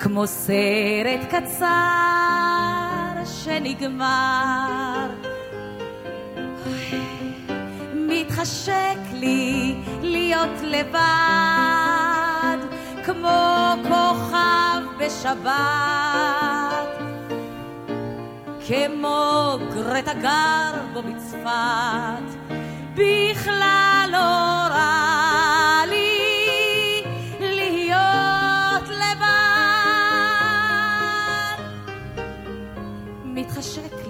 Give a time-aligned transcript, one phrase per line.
[0.00, 1.66] כמו סרט קצר
[3.24, 5.08] שנגמר.
[7.94, 10.98] מתחשק לי להיות לבד,
[13.04, 15.50] כמו כוכב בשבת.
[18.68, 22.26] כמו גרטה גרבו מצפת,
[22.94, 24.18] בכלל לא
[24.74, 25.19] רע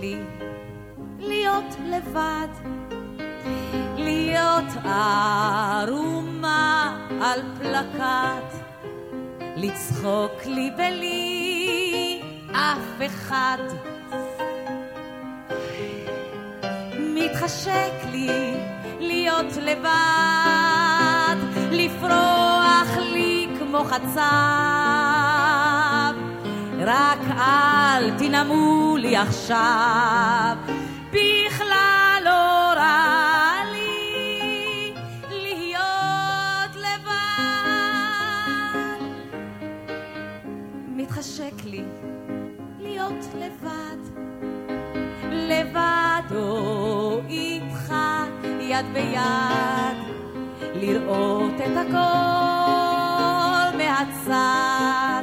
[0.01, 0.17] לי
[1.19, 2.49] להיות לבד,
[3.97, 6.27] להיות ערומה
[7.23, 8.55] על פלקט,
[9.57, 13.59] לצחוק לי בלי אף אחד.
[16.99, 18.55] מתחשק לי
[19.01, 21.37] להיות לבד,
[21.71, 25.10] לפרוח לי כמו חצב.
[26.87, 30.57] רק אל תנאמו לי עכשיו,
[31.11, 34.93] בכלל לא רע לי
[35.31, 37.21] להיות לבד.
[40.97, 41.85] מתחשק לי
[42.79, 44.21] להיות לבד.
[45.33, 47.95] לבדו איתך
[48.61, 49.97] יד ביד,
[50.75, 55.23] לראות את הכל מהצד.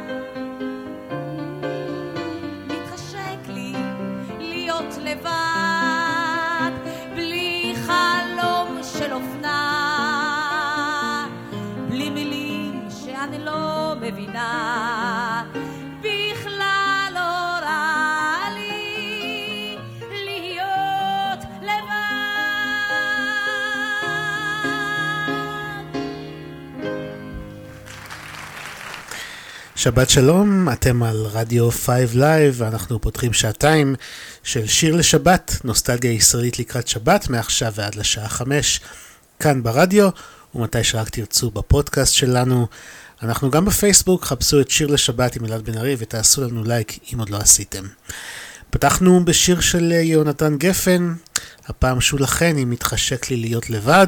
[29.87, 33.95] שבת שלום, אתם על רדיו 5 Live, ואנחנו פותחים שעתיים
[34.43, 38.79] של שיר לשבת, נוסטלגיה ישראלית לקראת שבת, מעכשיו ועד לשעה 5,
[39.39, 40.09] כאן ברדיו,
[40.55, 42.67] ומתי שרק תרצו בפודקאסט שלנו.
[43.23, 47.19] אנחנו גם בפייסבוק, חפשו את שיר לשבת עם אלעד בן ארי ותעשו לנו לייק אם
[47.19, 47.83] עוד לא עשיתם.
[48.69, 51.13] פתחנו בשיר של יהונתן גפן,
[51.65, 54.07] הפעם שולה חן, אם מתחשק לי להיות לבד,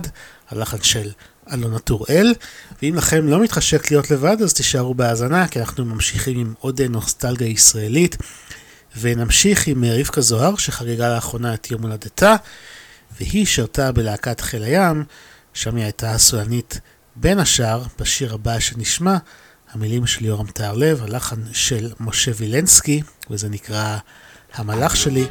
[0.50, 1.12] הלחן של
[1.54, 2.34] אלונה טוראל,
[2.82, 7.48] ואם לכם לא מתחשק להיות לבד אז תישארו בהאזנה, כי אנחנו ממשיכים עם עוד נוסטלגיה
[7.48, 8.18] ישראלית,
[9.00, 12.36] ונמשיך עם רבקה זוהר שחגגה לאחרונה את יום הולדתה,
[13.20, 15.04] והיא שרתה בלהקת חיל הים,
[15.54, 16.80] שם היא הייתה הסולנית
[17.16, 19.18] בין השאר בשיר הבא שנשמע,
[19.74, 23.98] המילים של יורם טהרלב, הלחן של משה וילנסקי, וזה נקרא
[24.54, 25.26] המלאך שלי.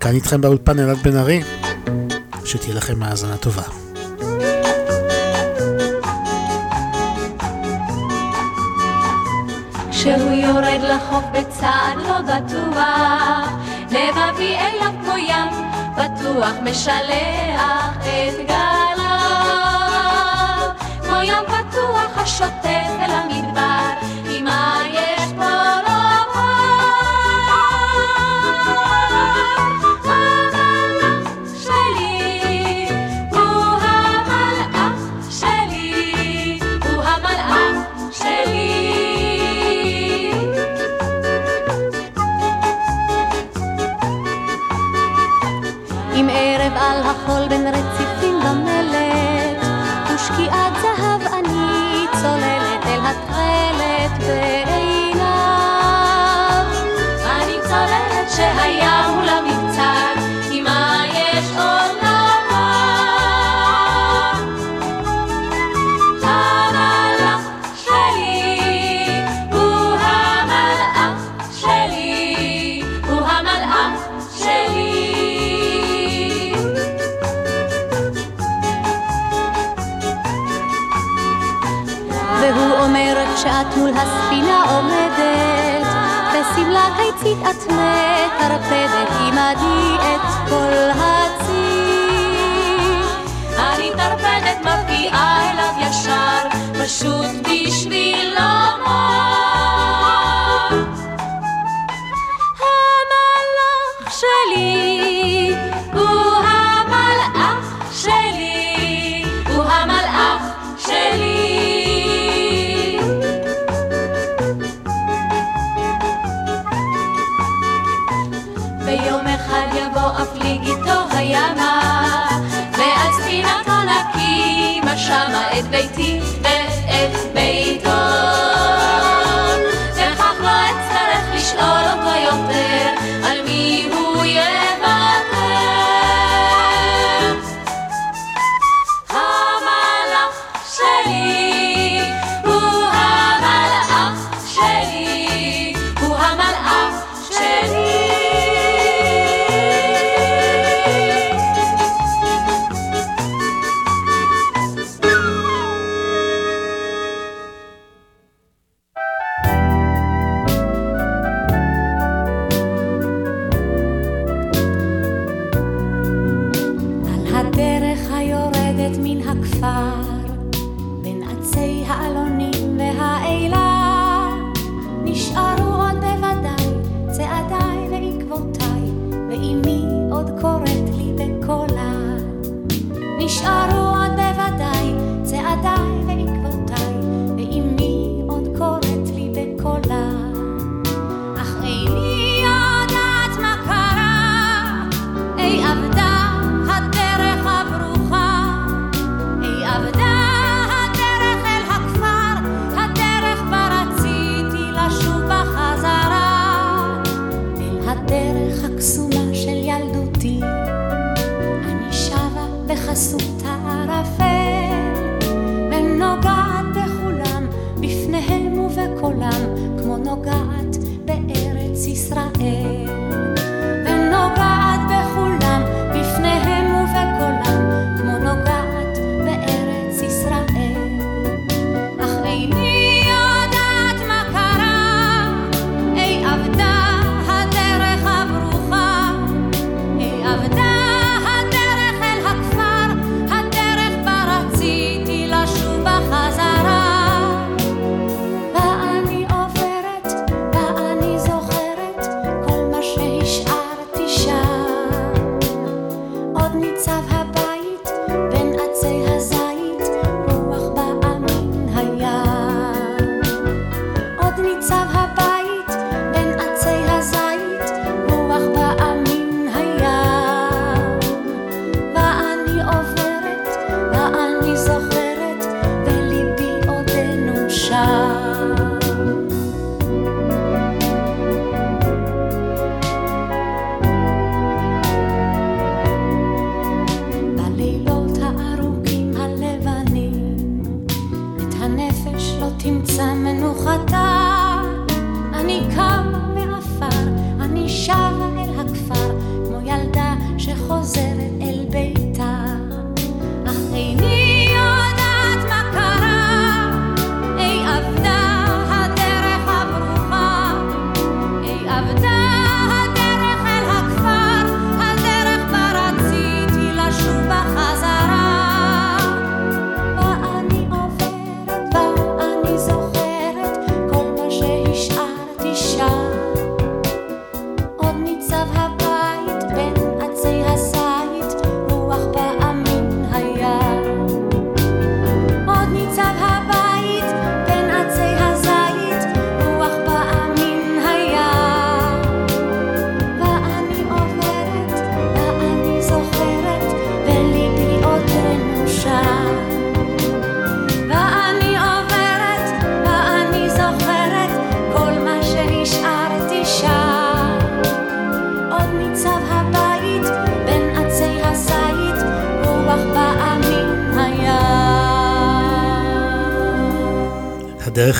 [0.00, 1.42] כאן איתכם באולפן אלעד בן ארי,
[2.44, 3.62] שתהיה לכם האזנה טובה.
[9.90, 13.48] כשהוא יורד לחוף בצעד לא בטוח,
[13.86, 15.48] לבבי אליו כמו ים,
[15.96, 18.83] בטוח משלח את גליו.
[22.24, 23.83] השוטף אל המדבר,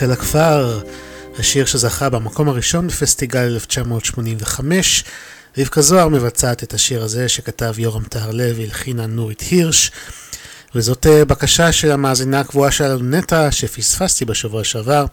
[0.05, 0.81] אל הכפר,
[1.39, 5.05] השיר שזכה במקום הראשון בפסטיגל 1985.
[5.59, 9.91] רבקה זוהר מבצעת את השיר הזה שכתב יורם טהרלב והלחינה נורית הירש.
[10.75, 15.05] וזאת אה, בקשה של המאזינה הקבועה שלנו נטע, שפספסתי בשבוע שעבר,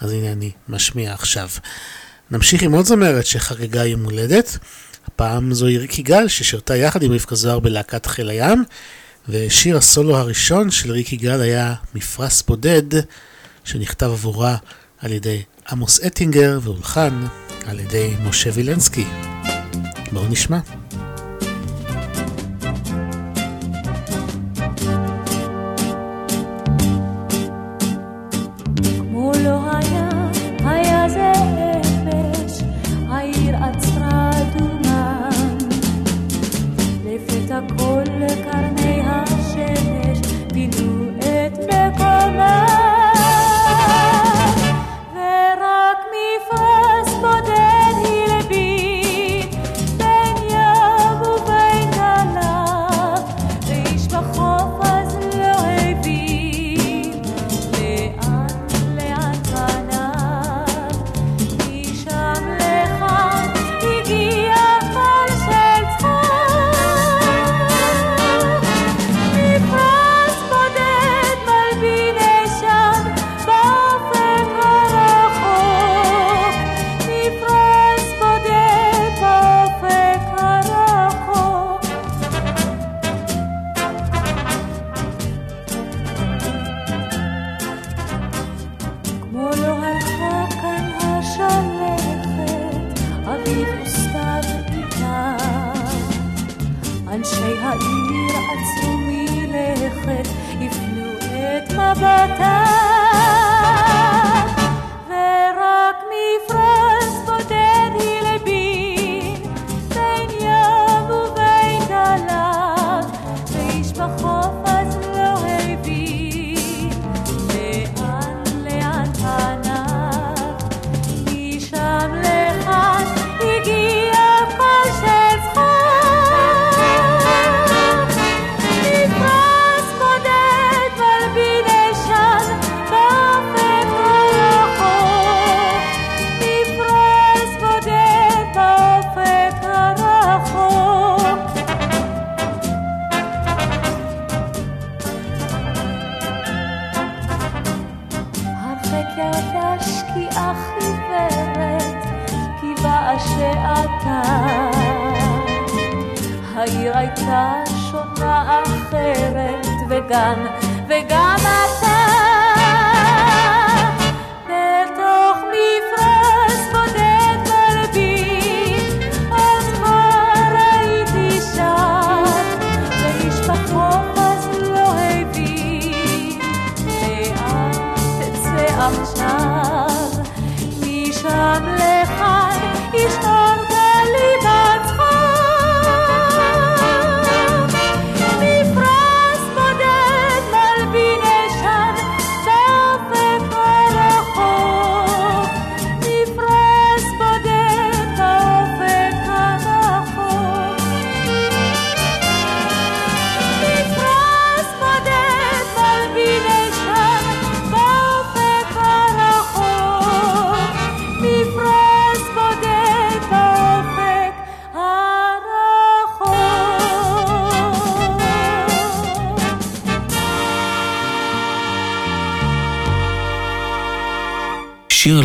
[0.00, 1.48] אז הנה אני משמיע עכשיו.
[2.30, 4.58] נמשיך עם עוד זמרת שחגגה יום הולדת.
[5.06, 8.64] הפעם זו ריקי גל, ששירתה יחד עם רבקה זוהר בלהקת חיל הים,
[9.28, 13.00] ושיר הסולו הראשון של ריקי גל היה מפרס בודד.
[13.64, 14.56] שנכתב עבורה
[14.98, 17.26] על ידי עמוס אטינגר והולחן
[17.66, 19.06] על ידי משה וילנסקי.
[20.12, 20.58] בואו נשמע.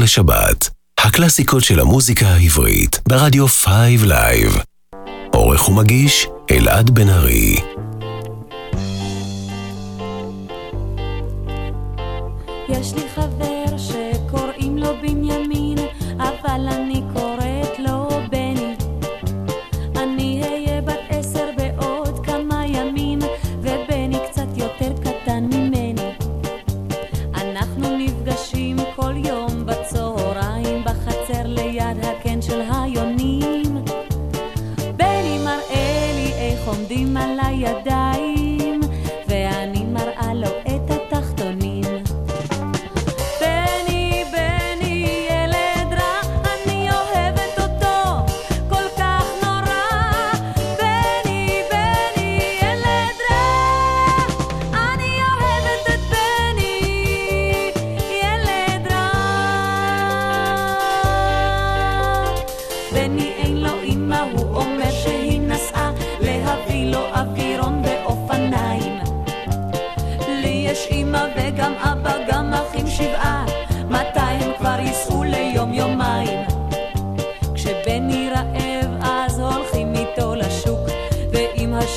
[0.09, 3.67] השבת, הקלאסיקות של המוזיקה העברית, ברדיו 5
[4.03, 4.57] Live.
[5.33, 7.55] עורך ומגיש, אלעד בן ארי.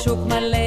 [0.01, 0.62] shook my leg.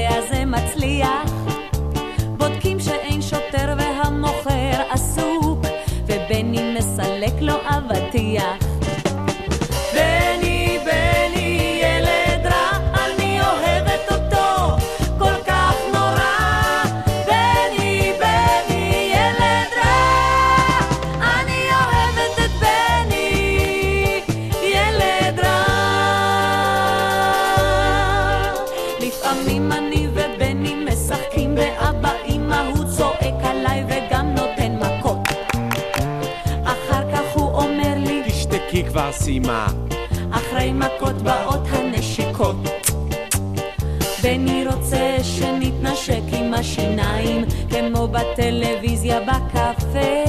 [48.16, 50.24] בטלוויזיה בקפה,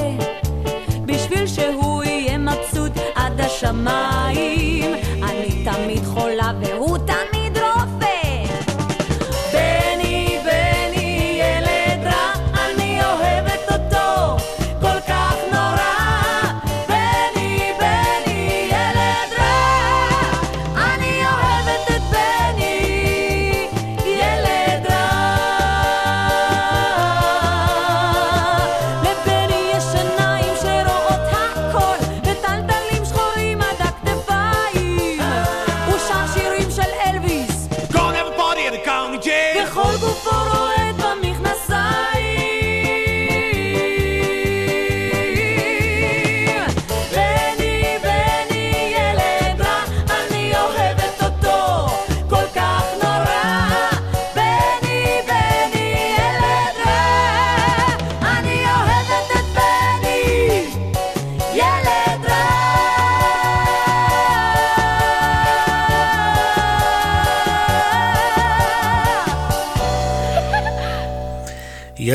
[1.06, 4.87] בשביל שהוא יהיה מבסוט עד השמיים.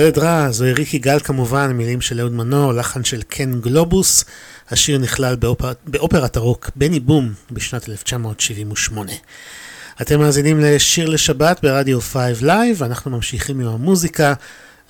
[0.03, 4.25] ילד רע, זוהי ריקי גל כמובן, מילים של אהוד מנור, לחן של קן גלובוס.
[4.69, 9.11] השיר נכלל באופר, באופרת הרוק בני בום בשנת 1978.
[10.01, 14.33] אתם מאזינים לשיר לשבת ברדיו 5 Live, אנחנו ממשיכים עם המוזיקה.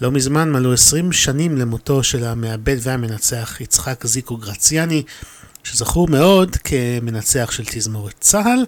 [0.01, 5.03] לא מזמן מלאו 20 שנים למותו של המעבד והמנצח יצחק זיקו גרציאני,
[5.63, 8.65] שזכור מאוד כמנצח של תזמורת צה"ל,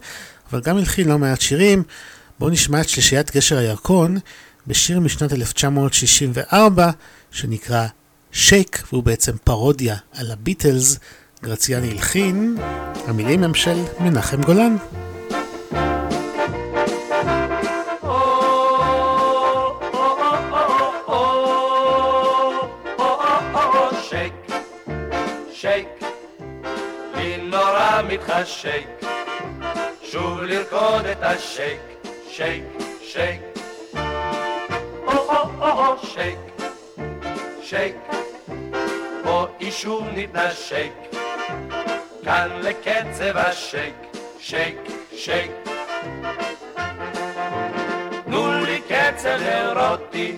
[0.51, 1.83] אבל גם הלחין לא מעט שירים.
[2.39, 4.17] בואו נשמע את שלישיית גשר הירקון
[4.67, 6.89] בשיר משנת 1964
[7.31, 7.87] שנקרא
[8.31, 10.99] שייק, והוא בעצם פרודיה על הביטלס.
[11.43, 12.57] גרציאני הלחין,
[13.07, 14.75] המילים הם של מנחם גולן.
[28.15, 29.05] מתחשק,
[30.11, 31.79] שוב לרקוד את השייק,
[32.29, 32.63] שייק,
[33.01, 33.54] שייק.
[35.07, 36.39] או-או-או, שייק,
[37.61, 37.95] שייק,
[39.23, 40.91] בואי שוב נתנשק,
[42.23, 43.95] כאן לקצב השייק,
[44.39, 44.77] שייק,
[45.15, 45.51] שייק.
[48.25, 50.35] תנו לי קצב אירוטי,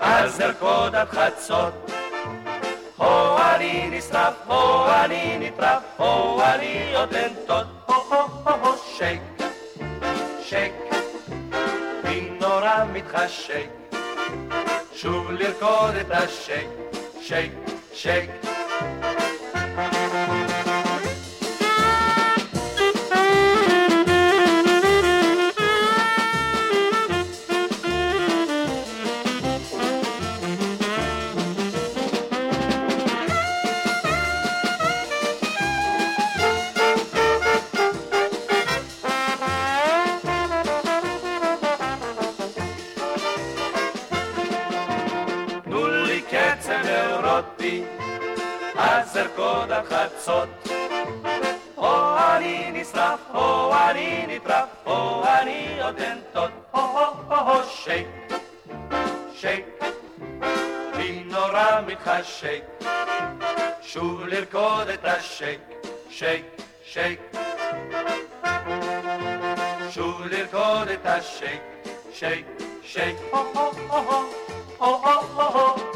[0.00, 1.90] אז ארקוד עד חצות.
[2.96, 9.22] הו אני נשרף, הו אני נטרף, הו אני עוד לנטות, הו הו הו הו שייק,
[10.42, 10.89] שייק,
[12.10, 13.68] לי נורא מתחשק,
[14.94, 16.68] שוב לרקוד את השייק,
[17.20, 17.52] שייק,
[17.94, 18.30] שייק.
[50.20, 50.48] חצות.
[51.76, 58.06] הו אני נשרף, הו אני נטרף, הו אני עוד אנטות, הו הו הו הו שייק,
[59.34, 59.64] שייק,
[60.96, 62.62] לי נורא מתחשק,
[63.82, 65.60] שוב לרקוד את השייק,
[66.10, 66.44] שייק,
[66.84, 67.20] שייק.
[69.90, 71.62] שוב לרקוד את השייק,
[72.12, 72.46] שייק,
[72.82, 74.24] שייק, הו הו הו,
[74.78, 75.89] הו הו הו הו, הו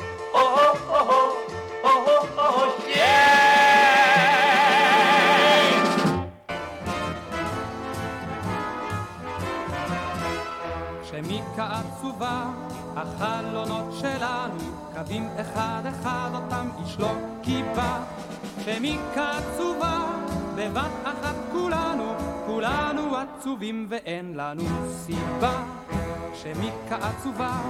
[13.57, 14.59] החלונות שלנו,
[14.95, 17.13] קווים אחד אחד אותם איש לא
[17.43, 18.05] קיבה.
[18.65, 19.99] שמיקה עצובה,
[20.57, 22.15] בבת אחת כולנו,
[22.47, 25.65] כולנו עצובים ואין לנו סיבה.
[26.35, 27.61] שמיקה עצובה,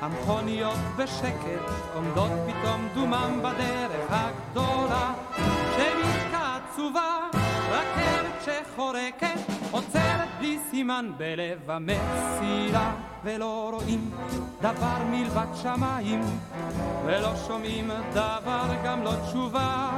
[0.00, 5.12] המכוניות בשקט, עומדות פתאום דומם בדרך הגדולה.
[5.76, 7.18] שמיקה עצובה,
[7.70, 9.38] רכבת שחורקת,
[9.70, 10.11] עוצרת
[10.72, 14.10] סימן בלב המסילה, ולא רואים
[14.60, 16.20] דבר מלבד שמיים,
[17.06, 19.90] ולא שומעים דבר גם לא תשובה,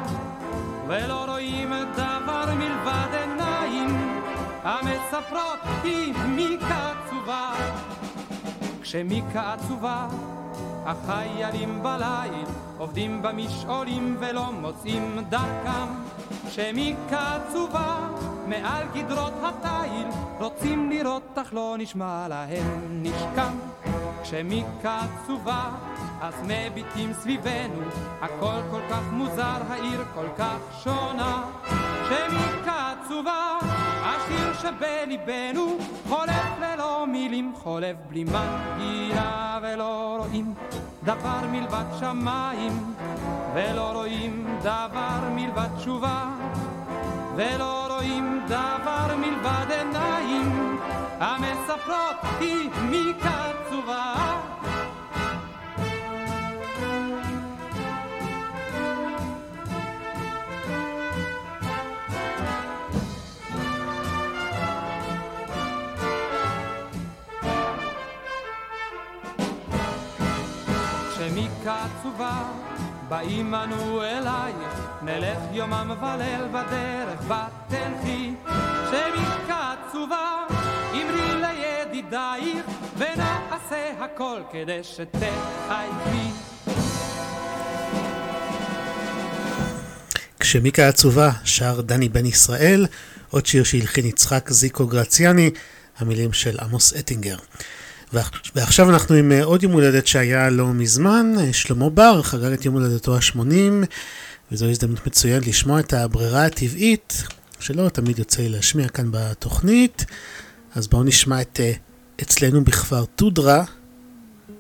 [0.87, 4.21] ולא רואים דבר מלבד עיניים,
[4.63, 7.55] המספרות היא מיקה עצובה.
[8.83, 10.07] כשמיקה עצובה,
[10.87, 12.47] החיילים בליל
[12.79, 15.89] עובדים במשעולים ולא מוצאים דרכם.
[16.49, 18.09] כשמיקה עצובה,
[18.49, 20.07] מעל גדרות התיל,
[20.41, 23.84] רוצים לראות אך לא נשמע להם נשכם.
[24.25, 25.71] כשמיקה עצובה,
[26.21, 27.83] אז מביטים סביבנו,
[28.21, 31.45] הכל כל כך מוזר, העיר כל כך שונה.
[32.05, 33.59] כשמיקה עצובה,
[34.03, 40.55] השיר שבליבנו, חולף ללא מילים, חולף בלי מנגינה, ולא רואים
[41.03, 42.95] דבר מלבד שמיים,
[43.55, 46.25] ולא רואים דבר מלבד תשובה,
[47.37, 50.79] ולא רואים דבר מלבד עיניים,
[51.21, 54.15] המספרות היא מיקה עצובה.
[71.11, 72.43] כשמיקה עצובה,
[73.15, 78.35] באים אנו אלייך, נלך יומם וליל בדרך ותלכי.
[78.45, 80.47] כשמיקה עצובה,
[80.93, 82.67] אמרי לידידייך,
[82.99, 86.29] ונעשה הכל כדי שתחייכי.
[90.41, 92.87] כשמיקה עצובה שר דני בן ישראל,
[93.31, 95.51] עוד שיר שהלחין יצחק זיקו גרציאני,
[95.99, 97.37] המילים של עמוס אטינגר.
[98.55, 103.17] ועכשיו אנחנו עם עוד יום הולדת שהיה לא מזמן, שלמה בר חגג את יום הולדתו
[103.17, 103.87] ה-80,
[104.53, 107.23] וזו הזדמנות מצוינת לשמוע את הברירה הטבעית,
[107.61, 110.05] שלא תמיד יוצא לי להשמיע כאן בתוכנית.
[110.75, 111.61] אז בואו נשמע את
[112.23, 113.65] אצלנו בכפר טודרה,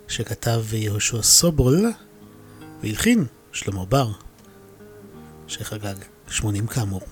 [0.08, 1.92] שכתב יהושע סובול,
[2.82, 4.10] והלחין שלמה בר,
[5.46, 5.94] שחגג
[6.28, 7.02] 80 כאמור.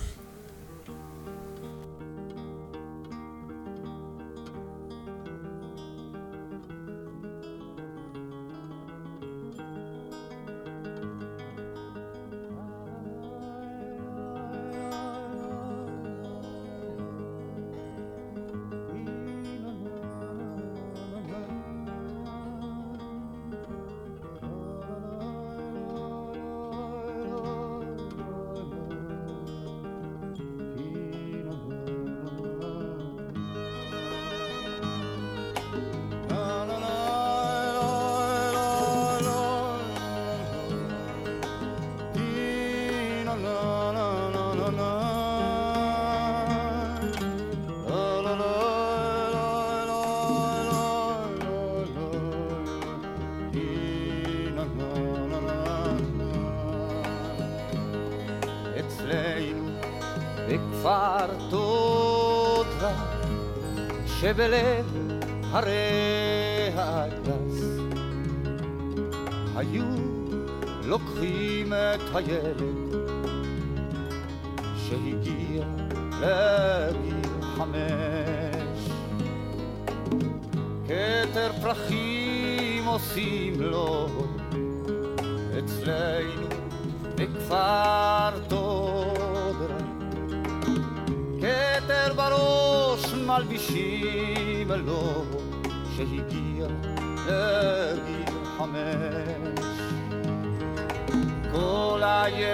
[64.32, 64.86] שבלב
[65.50, 67.64] הרי הגס
[69.56, 69.84] היו
[70.84, 72.96] לוקחים את הילד
[74.76, 75.64] שהגיע
[76.20, 78.88] לגיל חמש.
[80.84, 84.06] כתר פרחים עושים לו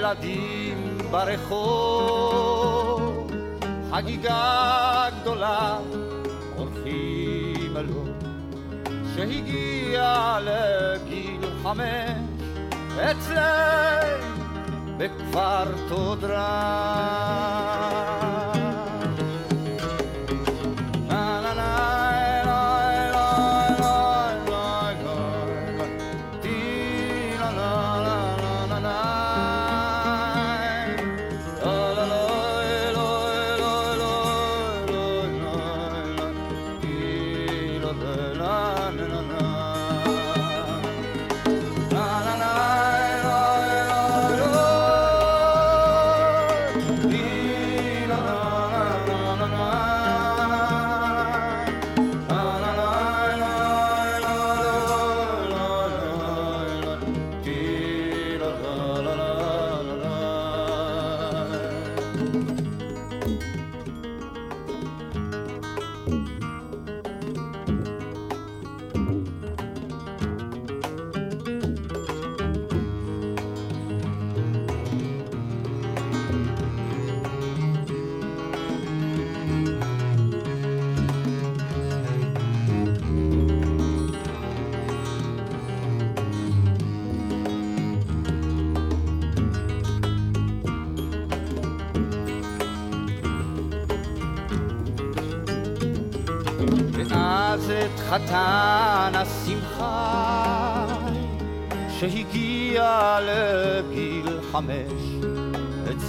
[0.08, 2.50] הילדים ברחוב
[3.90, 5.78] חגיגה גדולה
[6.56, 8.04] עורכים לו
[9.14, 12.18] שהגיע לגיל חמש
[12.96, 14.44] אצלנו
[14.98, 17.17] בכפר תודרה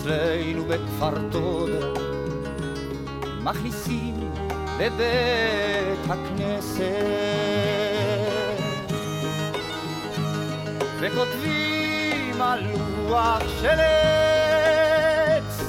[0.09, 1.87] אצלנו בכפר תודה
[3.43, 4.15] מכניסים
[4.77, 6.83] בבית הכנסת.
[10.99, 12.63] וכותבים על
[13.07, 13.79] לוח של
[15.27, 15.63] עץ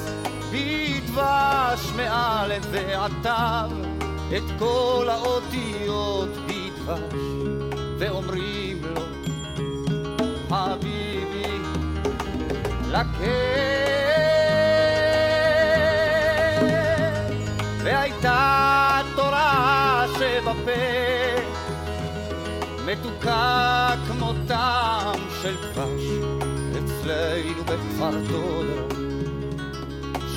[0.51, 3.75] בדבש מא' ועד תו
[4.37, 7.13] את כל האותיות בדבש
[7.99, 9.01] ואומרים לו
[10.49, 11.59] חביבי
[12.91, 14.00] לקט
[22.91, 26.03] מתוקה כמו טעם של דבש
[26.71, 28.81] אצלנו בכפר תודה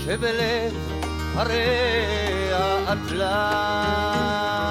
[0.04, 0.72] שבלב
[1.34, 4.63] הרי האטלס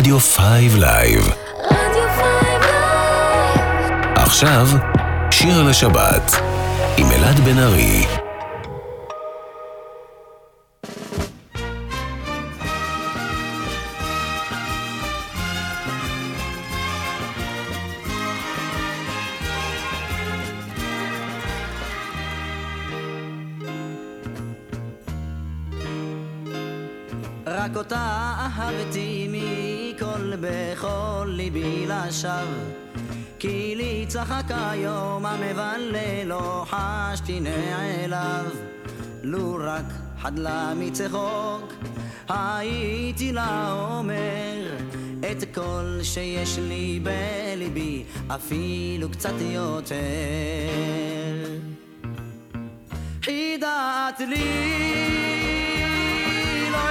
[0.00, 1.30] ברדיו 5 Live.
[1.64, 2.62] רדיו Five
[4.16, 4.68] עכשיו,
[5.30, 6.40] שיר לשבת
[6.96, 8.06] עם אלעד בן ארי.
[40.22, 41.72] חדלה מצחוק
[42.28, 44.76] הייתי לה אומר
[45.30, 49.94] את כל שיש לי בליבי אפילו קצת יותר.
[53.22, 54.70] חידת לי
[56.72, 56.90] לא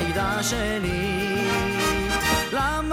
[0.00, 1.20] יחידה שלי.
[2.52, 2.89] למה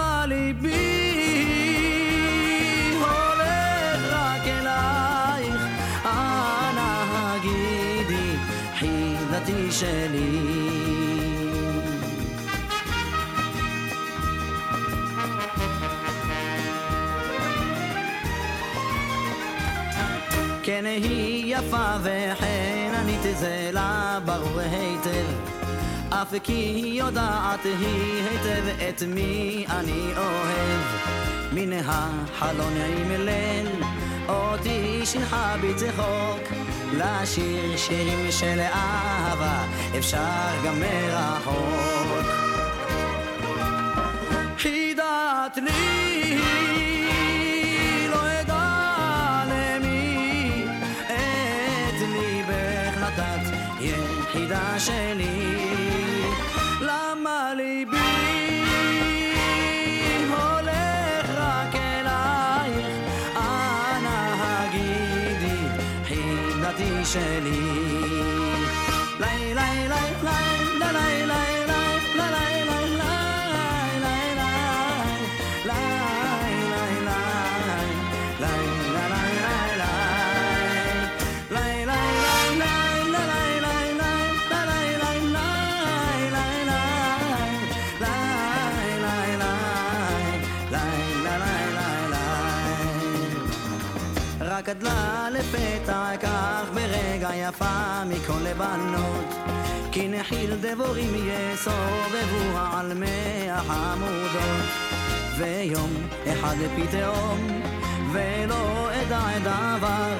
[9.80, 10.58] שלי.
[20.63, 25.26] כן היא יפה וחננית זה לה ברור היטב.
[26.10, 30.82] אף כי היא יודעת היא היטב את מי אני אוהב.
[31.54, 33.68] מן החלון עם ליל
[34.30, 39.65] אותי שינחה בצחוק לשיר שירים של אהבה
[39.97, 42.26] אפשר גם מרחוק.
[44.58, 46.38] חידת לי
[48.10, 48.28] לא
[54.80, 55.67] שלי.
[56.82, 58.27] למה ליבי
[67.17, 67.60] שלי.
[69.19, 71.58] ליי, ליי, ליי, ליי, ליי, ליי, ליי
[94.58, 96.15] רק גדלה לפתע
[97.51, 99.36] כך ברגע יפה מכל לבנות
[99.91, 104.69] כי נחיל דבורים יסובבו על מי החמודות
[105.38, 105.91] ויום
[106.27, 107.62] אחד פתאום
[108.12, 110.15] ולא אדע דבר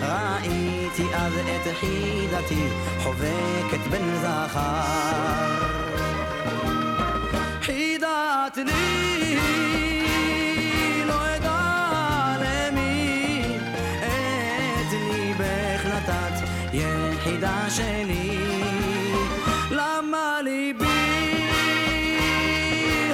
[0.00, 2.68] ראיתי אז את חידתי
[3.02, 5.74] חובקת בן זכר.
[7.62, 9.83] חידת לי
[17.74, 18.38] השני?
[19.70, 20.84] למה ליבי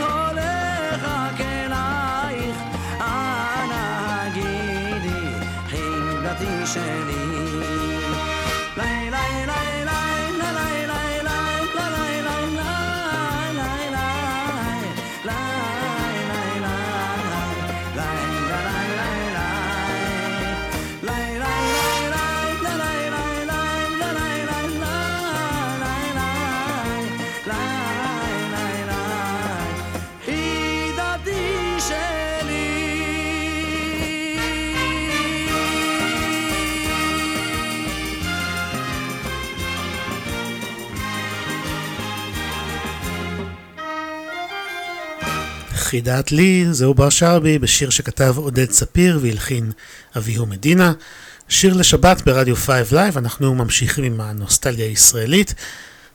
[0.01, 2.57] הולך רק אלייך?
[3.01, 3.85] אנא
[4.27, 5.33] הגידי
[5.69, 7.30] חמדתי שלי.
[45.91, 49.71] חידת לי, זהו בר שרבי, בשיר שכתב עודד ספיר והלחין
[50.17, 50.93] אביהו מדינה.
[51.49, 55.55] שיר לשבת ברדיו 5 Live, אנחנו ממשיכים עם הנוסטלגיה הישראלית.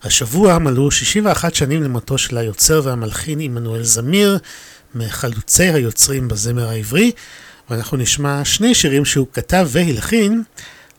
[0.03, 4.37] השבוע מלאו 61 שנים למותו של היוצר והמלחין עמנואל זמיר,
[4.95, 7.11] מחלוצי היוצרים בזמר העברי,
[7.69, 10.43] ואנחנו נשמע שני שירים שהוא כתב והלחין.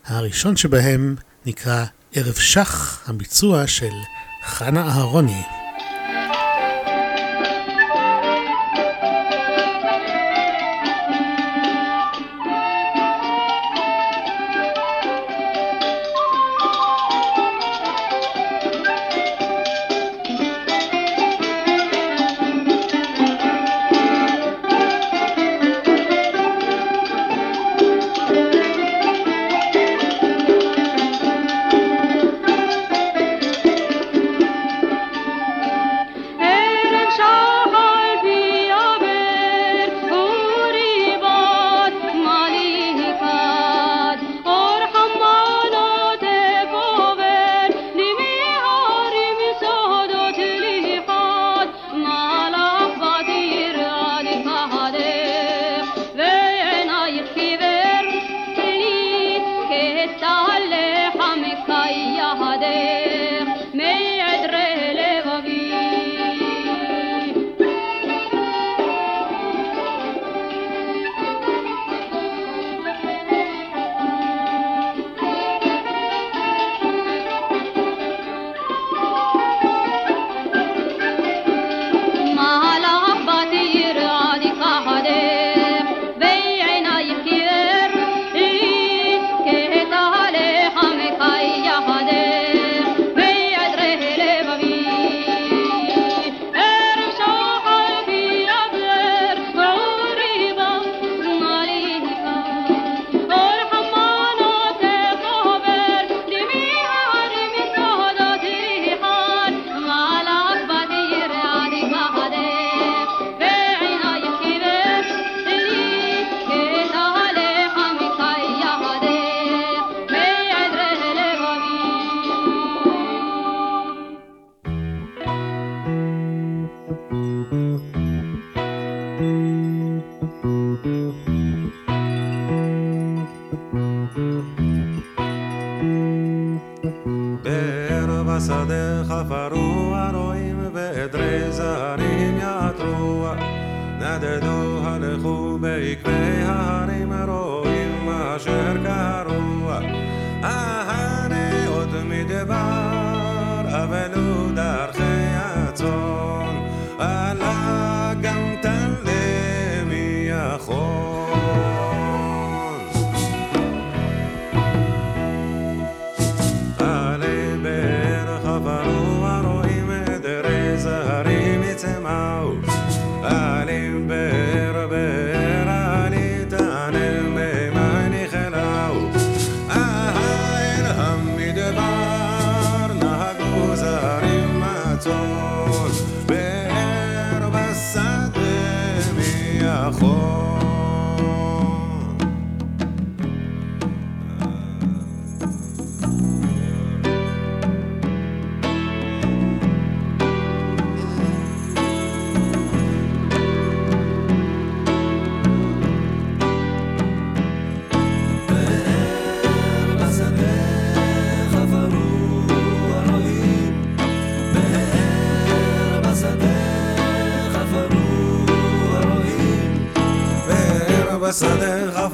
[0.06, 3.92] הראשון שבהם נקרא ערב שח, הביצוע של
[4.46, 5.42] חנה אהרוני.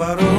[0.03, 0.32] varou.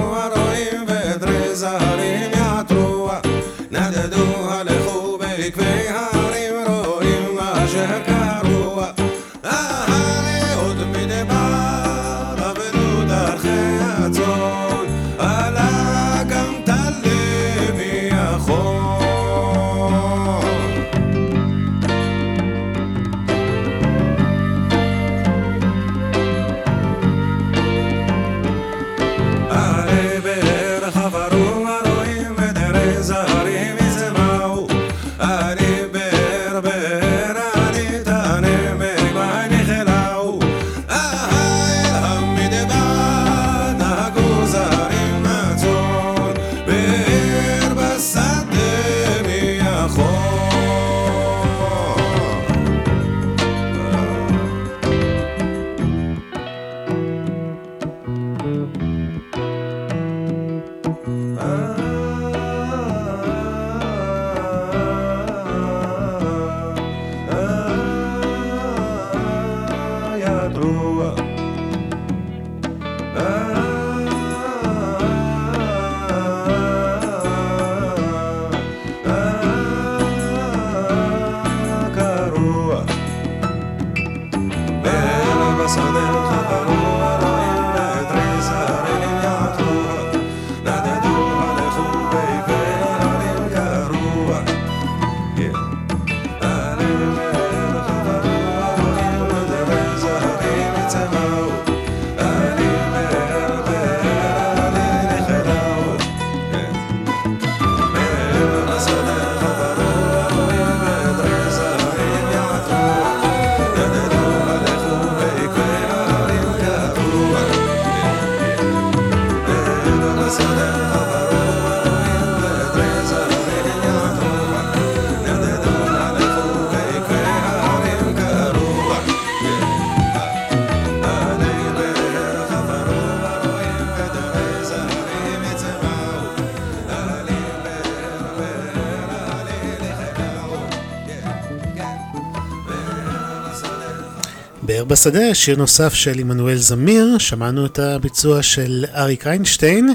[144.94, 149.94] בשדה, שיר נוסף של עמנואל זמיר, שמענו את הביצוע של אריק איינשטיין,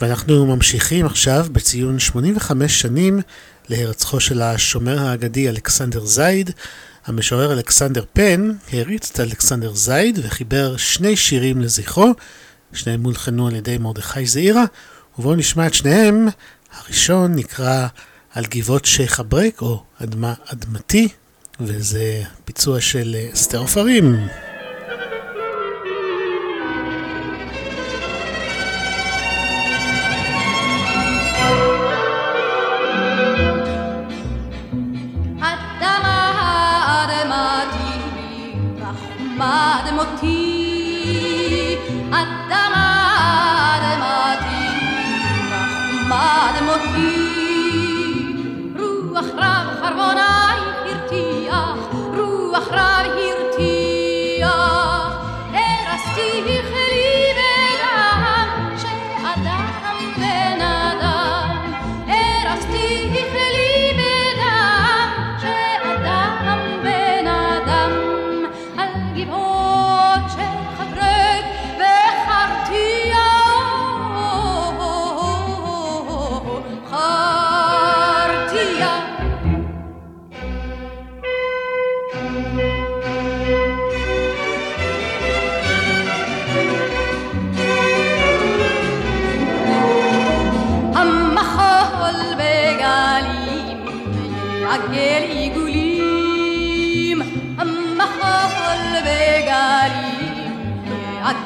[0.00, 3.20] ואנחנו ממשיכים עכשיו בציון 85 שנים
[3.68, 6.50] להירצחו של השומר האגדי אלכסנדר זייד.
[7.06, 12.12] המשורר אלכסנדר פן הריץ את אלכסנדר זייד וחיבר שני שירים לזכרו,
[12.72, 14.64] שניהם מולחנו על ידי מרדכי זעירה,
[15.18, 16.28] ובואו נשמע את שניהם.
[16.80, 17.86] הראשון נקרא
[18.34, 21.08] על גבעות שייח' אברק, או אדמה אדמתי,
[21.60, 24.26] וזה ביצוע של אסתר עופרים.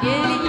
[0.03, 0.40] זהו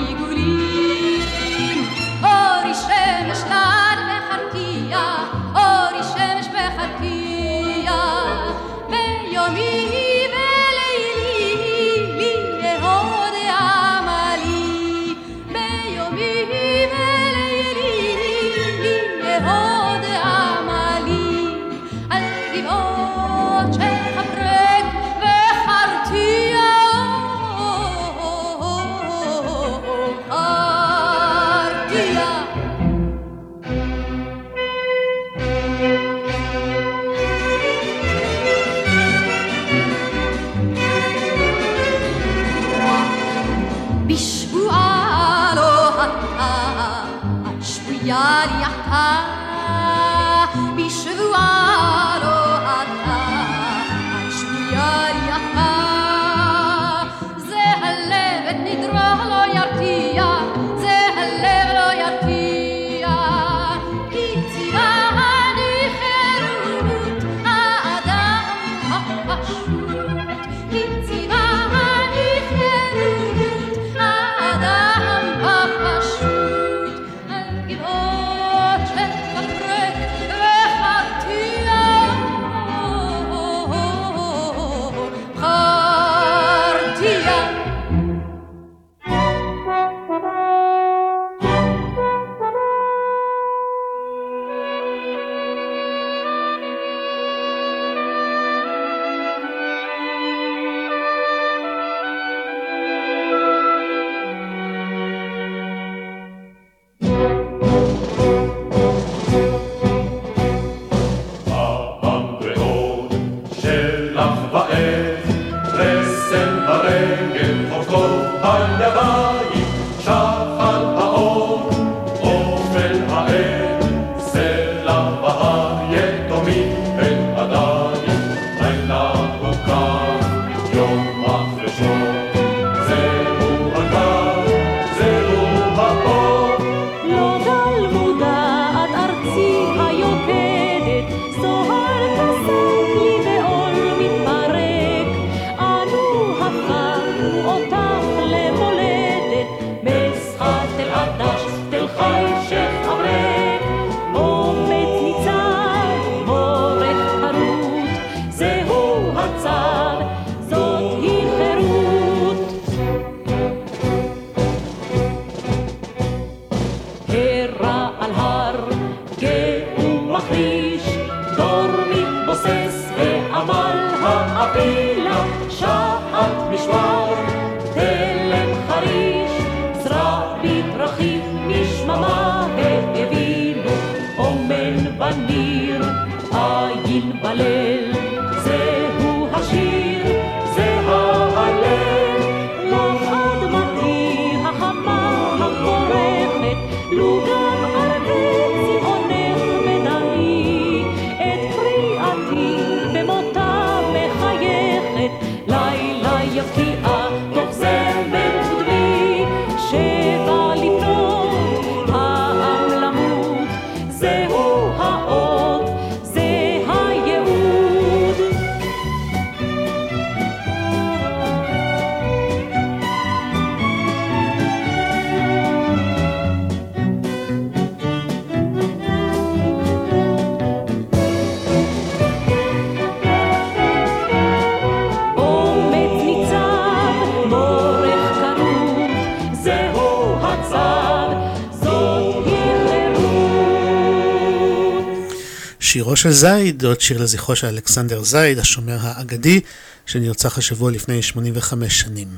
[246.03, 249.41] של זייד, עוד שיר לזכרו של אלכסנדר זייד, השומר האגדי,
[249.87, 252.09] שנרצח השבוע לפני 85 שנים.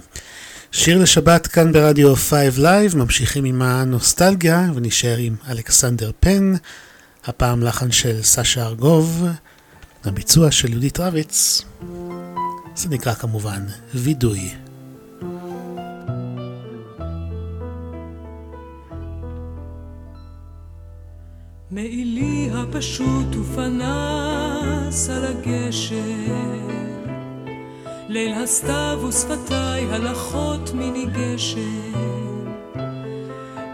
[0.72, 6.54] שיר לשבת כאן ברדיו 5 Live, ממשיכים עם הנוסטלגיה ונשאר עם אלכסנדר פן,
[7.24, 9.26] הפעם לחן של סשה ארגוב,
[10.04, 11.62] הביצוע של יהודית רביץ,
[12.76, 13.62] זה נקרא כמובן
[13.94, 14.50] וידוי.
[21.74, 23.23] מעילי הפשוט
[25.10, 26.64] על הגשר.
[28.08, 32.44] ליל הסתיו ושפתיי הלכות מיני גשם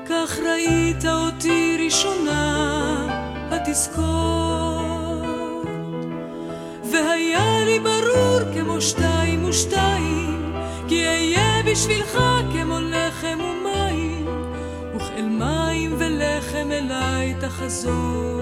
[0.08, 2.46] כך ראית אותי ראשונה
[3.50, 4.10] התזכור
[6.92, 10.52] והיה לי ברור כמו שתיים ושתיים
[10.88, 12.18] כי אהיה בשבילך
[12.52, 14.26] כמו לחם ומים.
[14.96, 18.39] וכאל מים ולחם אליי תחזור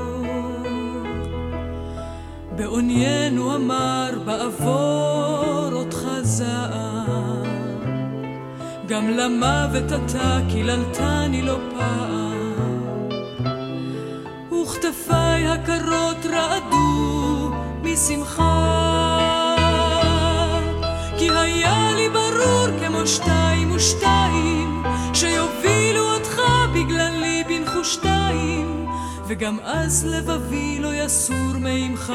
[2.79, 7.45] בעוניינו אמר בעבור אותך זעם.
[8.87, 13.09] גם למוות אתה קיללתני לא פעם.
[14.53, 17.51] וכתפיי הקרות רעדו
[17.83, 19.57] משמחה.
[21.18, 24.83] כי היה לי ברור כמו שתיים ושתיים
[25.14, 26.41] שיובילו אותך
[26.74, 28.88] בגללי בנחושתיים
[29.29, 32.12] וגם אז לבבי לא יסור מעמך.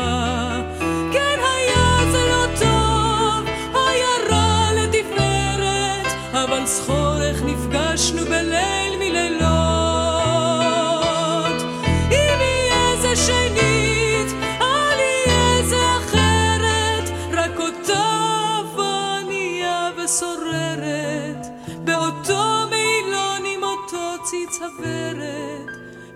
[1.13, 8.92] כן היה זה לא טוב, היה רע לתפארת, אבל זכור איך נפגשנו בליל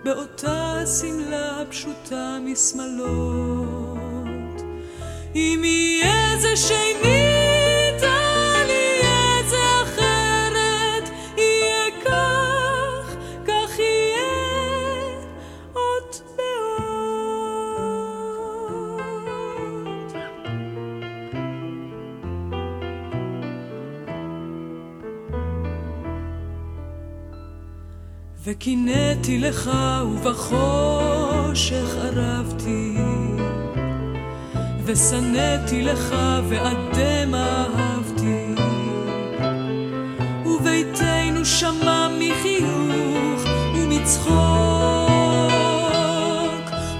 [0.08, 3.88] באותה שמלה פשוטה משמאלות.
[5.34, 7.57] אם יהיה זה שנית,
[28.50, 29.70] וקינאתי לך
[30.04, 32.96] ובחושך ערבתי.
[34.84, 36.14] ושנאתי לך
[36.48, 38.54] ואדם אהבתי.
[40.46, 43.42] וביתנו שמע מחיוך
[43.74, 44.38] ומצחוק.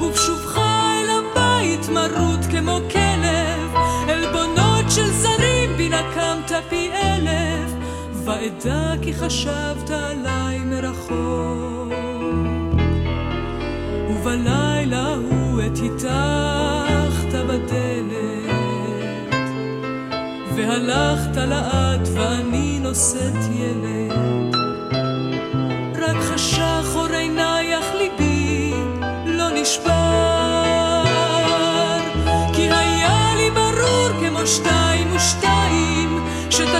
[0.01, 3.75] ובשובך אל הבית מרוט כמו כלב
[4.09, 7.68] עלבונות של זרים בי נקמת פי אלף
[8.29, 11.93] ואדע כי חשבת עליי מרחוק.
[14.11, 18.49] ובלילה הוא עת הטחת בדלת,
[20.57, 24.57] והלכת לאט ואני נושאת ילד.
[25.99, 28.73] רק חשך אור עינייך ליבי
[29.27, 31.05] לא נשבר,
[32.53, 34.88] כי היה לי ברור כמו שתיים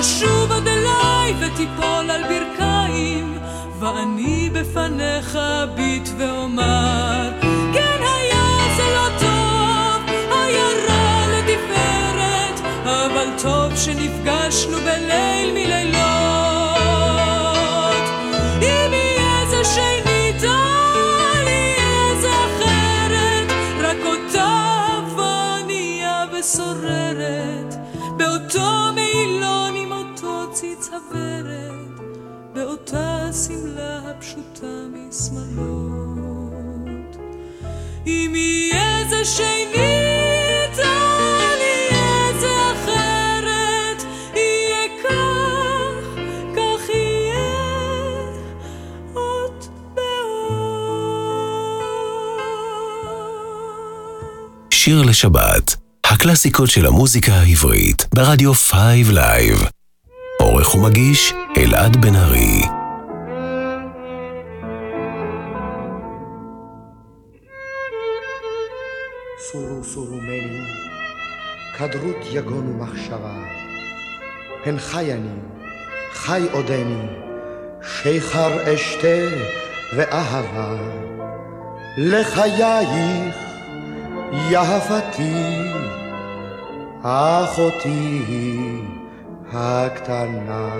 [0.03, 3.39] שתשוב עד אליי ותיפול על ברכיים,
[3.81, 7.31] ואני בפניך אביט ואומר,
[7.73, 15.38] כן היה זה לא טוב, היה רע לתפארת, אבל טוב שנפגשנו בליל
[32.93, 36.37] באותה שמלה הפשוטה משמלות.
[38.07, 44.03] אם יהיה זה שנית, אל יהיה זה אחרת,
[44.35, 46.19] יהיה כך,
[46.57, 47.55] כך יהיה
[49.15, 49.69] אות
[54.71, 59.69] שיר לשבת, הקלאסיקות של המוזיקה העברית, ברדיו 5 Live.
[60.41, 62.78] עורך ומגיש, אלעד בן ארי.
[71.79, 73.35] כדרות יגון ומחשבה.
[74.67, 75.39] הן חי אני,
[76.13, 77.07] חי עודני,
[77.83, 79.37] שיכר אשתה
[79.97, 80.77] ואהבה.
[81.97, 83.37] לחייך,
[84.51, 85.73] יפתי,
[87.03, 88.23] אחותי
[89.53, 90.71] הקטנה.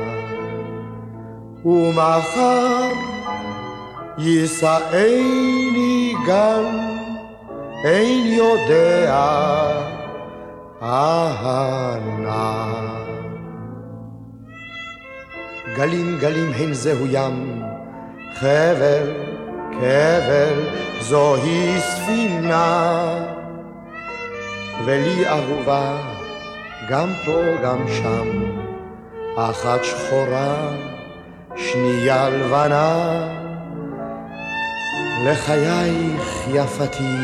[1.65, 2.89] ומחר
[4.19, 6.65] יישאני גל
[7.85, 9.98] אין יודע
[10.83, 12.73] אהנה.
[15.77, 17.63] גלים גלים הן זהו ים,
[18.35, 19.13] חבל
[19.71, 20.63] חבל
[21.01, 23.05] זוהי ספינה.
[24.85, 25.97] ולי אהובה
[26.89, 28.29] גם פה גם שם,
[29.37, 30.71] אחת שחורה,
[31.57, 33.21] שנייה לבנה.
[35.25, 37.17] לחייך יפתי,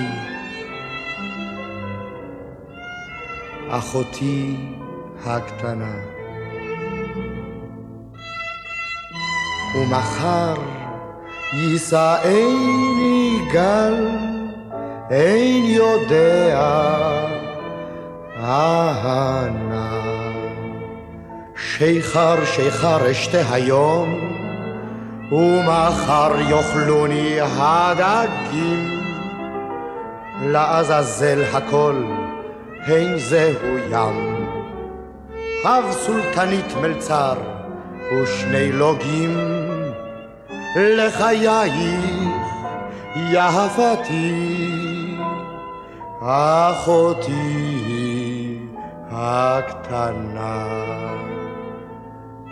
[3.78, 4.56] אחותי
[5.26, 5.94] הקטנה.
[9.74, 10.54] ומחר
[11.52, 14.08] יישאני גל,
[15.10, 16.58] אין יודע
[18.40, 20.02] אהנה.
[21.56, 24.20] שיכר שיכר אשתה היום,
[25.32, 29.00] ומחר יאכלוני הדגים.
[30.42, 32.04] לעזאזל הכל,
[32.86, 34.46] הן זהו ים.
[35.64, 37.34] אב סולטנית מלצר
[38.12, 39.38] ושני לוגים,
[40.76, 41.72] לחייך
[43.16, 44.76] יפתי,
[46.20, 47.34] אחותי
[49.10, 50.66] הקטנה.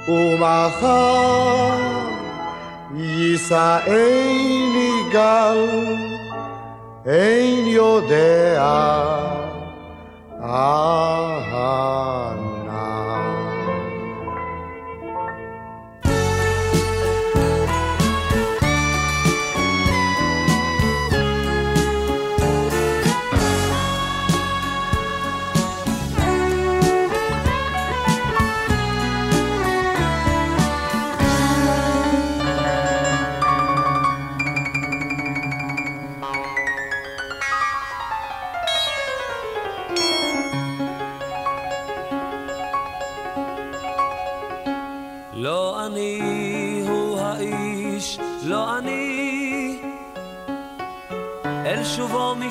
[0.09, 1.77] ומחר
[2.95, 5.67] יישאני גל,
[7.07, 9.52] אין יודע
[10.45, 12.35] Aha.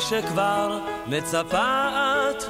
[0.02, 1.90] שכבר מצפה
[2.30, 2.44] את.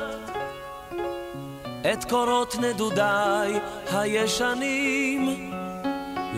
[1.94, 3.60] את קורות נדודיי
[3.92, 5.52] הישנים,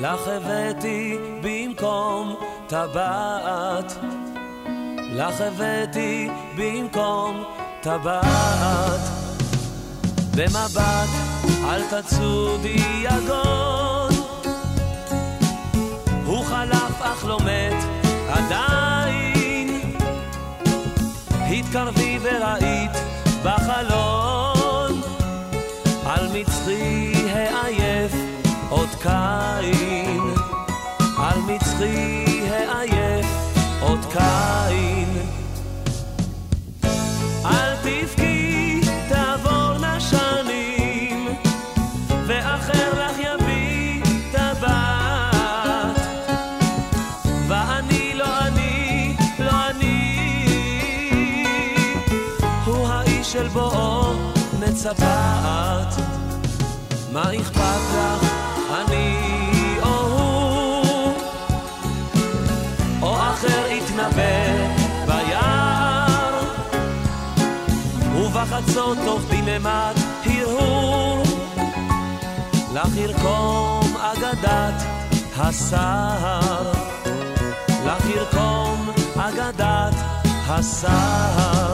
[0.02, 2.36] לך הבאתי במקום
[2.68, 3.94] טבעת.
[5.16, 7.44] לך הבאתי במקום
[7.82, 9.24] טבעת.
[10.36, 11.10] במבט
[11.64, 14.12] אל תצודי יגון
[16.26, 17.84] הוא חלף אך לא מת
[18.30, 18.73] עדיין
[21.54, 22.92] התקרבי וראית
[23.44, 25.02] בחלון.
[26.06, 28.12] על מצחי העייף
[28.70, 30.22] עוד קין.
[31.18, 33.26] על מצחי העייף
[33.82, 34.63] עוד קין
[54.84, 56.02] מצפת
[57.12, 58.34] מה אכפת לך,
[58.72, 59.18] אני
[59.82, 61.14] או הוא.
[63.02, 64.68] או אחר יתנבא
[65.06, 66.44] ביער.
[68.16, 71.24] ובחצות תוך דממת הרהור
[72.74, 74.84] לך ירקום אגדת
[75.38, 76.72] הסהר.
[77.86, 79.94] לך ירקום אגדת
[80.48, 81.73] הסהר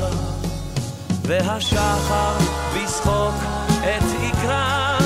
[1.30, 2.38] והשחר
[2.76, 3.36] בשחוק
[3.80, 4.98] את יקרה.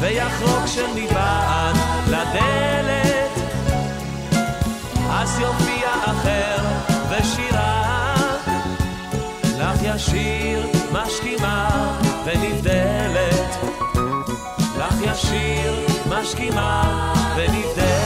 [0.00, 3.30] ויחרוק של מבעד לדלת
[5.10, 6.64] אז יופיע אחר
[7.10, 8.14] ושירה.
[9.58, 11.68] לך ישיר משכימה
[12.24, 13.56] ונבדלת.
[14.78, 17.97] לך ישיר משכימה ונבדלת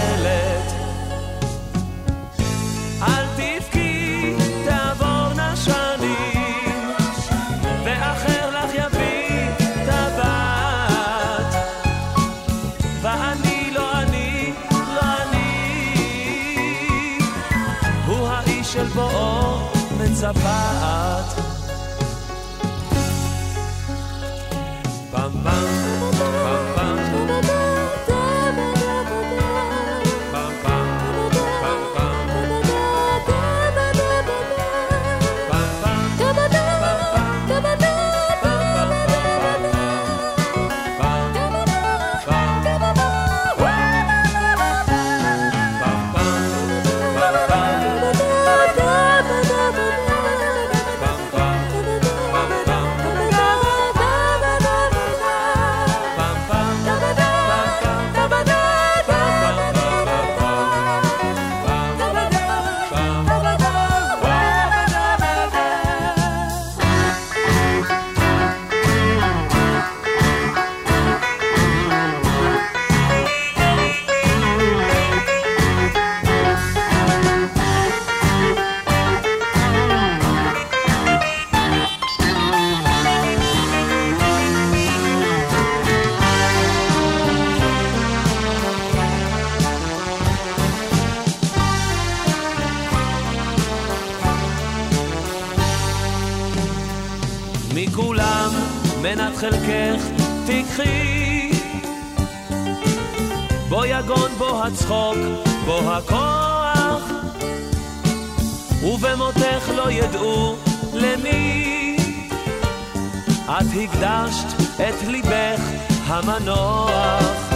[113.84, 115.60] הקדשת את ליבך
[116.06, 117.52] המנוח,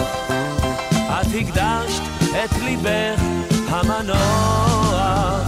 [0.91, 2.01] את הקדשת
[2.43, 3.21] את ליבך
[3.69, 5.46] המנוח.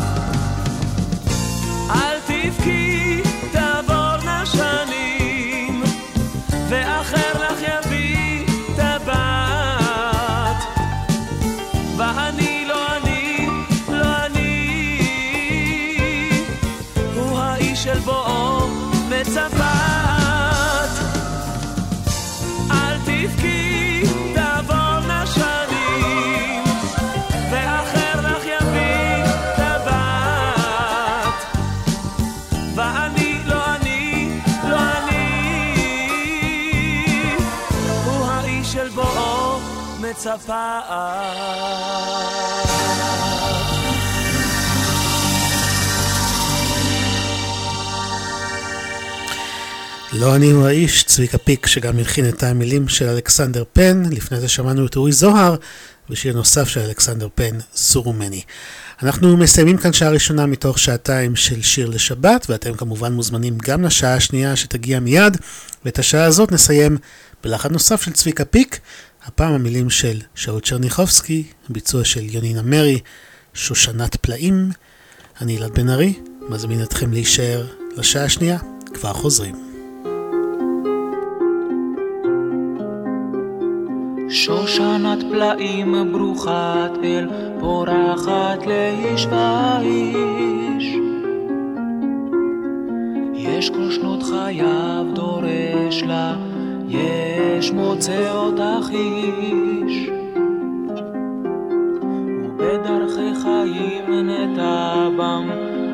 [40.50, 40.80] מצפה.
[50.14, 54.04] לא אני הוא האיש, צביקה פיק, שגם הלחין את המילים של אלכסנדר פן.
[54.12, 55.56] לפני זה שמענו את אורי זוהר,
[56.10, 58.42] ושיר נוסף של אלכסנדר פן, סורו מני.
[59.04, 64.14] אנחנו מסיימים כאן שעה ראשונה מתוך שעתיים של שיר לשבת, ואתם כמובן מוזמנים גם לשעה
[64.14, 65.38] השנייה שתגיע מיד,
[65.86, 66.98] ואת השעה הזאת נסיים
[67.44, 68.80] בלחן נוסף של צביקה פיק,
[69.26, 73.00] הפעם המילים של שאול צ'רניחובסקי, ביצוע של יונינה מרי,
[73.54, 74.72] שושנת פלאים.
[75.42, 76.14] אני אלעד בן ארי,
[76.50, 77.66] מזמין אתכם להישאר
[77.98, 78.58] לשעה השנייה,
[78.94, 79.56] כבר חוזרים.
[84.30, 87.28] שושנת פלאים ברוכת אל,
[87.60, 90.86] פורחת לאיש ואיש.
[93.36, 96.36] יש כל שנות חייו דורש לה,
[96.90, 100.10] יש מוצא אותך איש.
[102.44, 105.50] ובדרכי חיים נטע בם,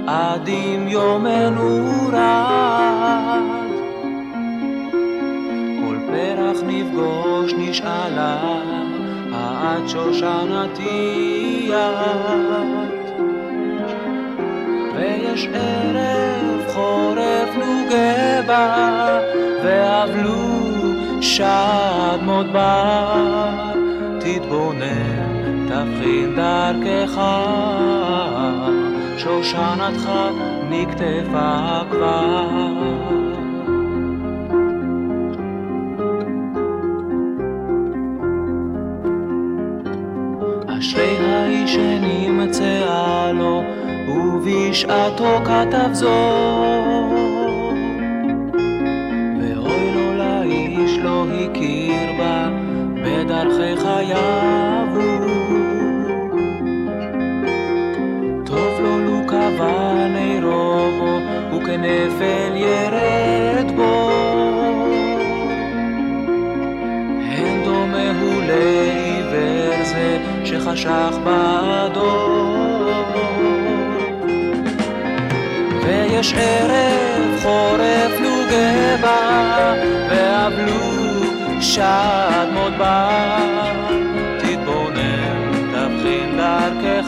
[0.08, 3.42] עדים יומנו רד.
[5.80, 8.38] כל פרח נפגוש נשאלה,
[9.34, 13.06] העד שושנתי את.
[14.96, 19.20] ויש ערב חורף נוגבה,
[19.64, 20.45] ואבלו
[21.26, 23.52] שד מודבר.
[24.20, 27.22] תתבונן, תבחין דרכך,
[29.18, 30.10] שושנתך
[30.70, 32.46] נקטפה כבר.
[40.80, 43.64] אשרי האיש שנמצאה לו,
[44.08, 47.25] ובשעתו כתב זאת.
[54.14, 55.26] הוא.
[58.46, 60.86] טוב לו לו.
[75.84, 79.74] ויש ערב חורף נוגבה,
[80.10, 82.76] ואבלו שד מודבר.
[82.76, 83.55] תתבונן,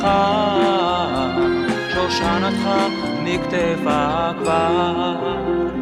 [0.01, 1.37] דרכך,
[1.93, 2.67] שושנתך
[3.23, 5.76] נקטפה כבר.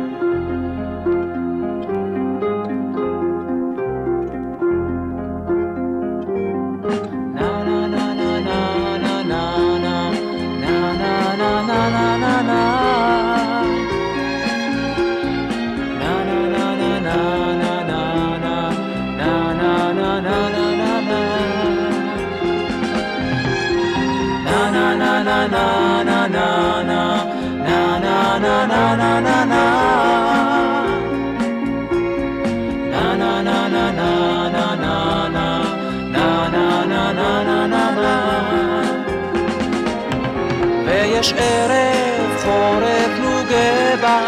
[41.26, 44.20] ויש ערב חורף נוגבה,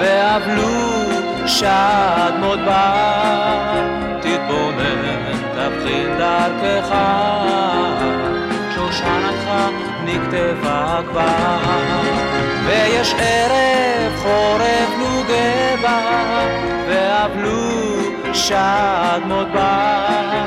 [0.00, 3.82] ואבלו שד מודבר.
[4.20, 6.94] תתבונן, תבחין דרכך,
[8.74, 9.50] שושנתך
[10.04, 11.58] נקטפה כבר.
[12.66, 15.98] ויש ערב חורף נוגבה,
[16.88, 17.96] ואבלו
[18.32, 20.44] שד מודבר.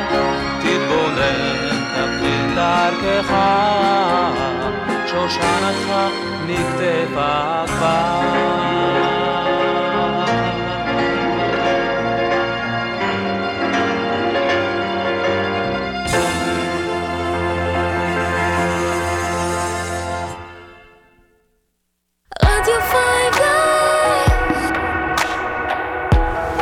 [0.59, 3.33] תתבונן, תבחין דרכך,
[5.09, 5.89] שושנתך
[6.47, 8.29] נקטפה כבר.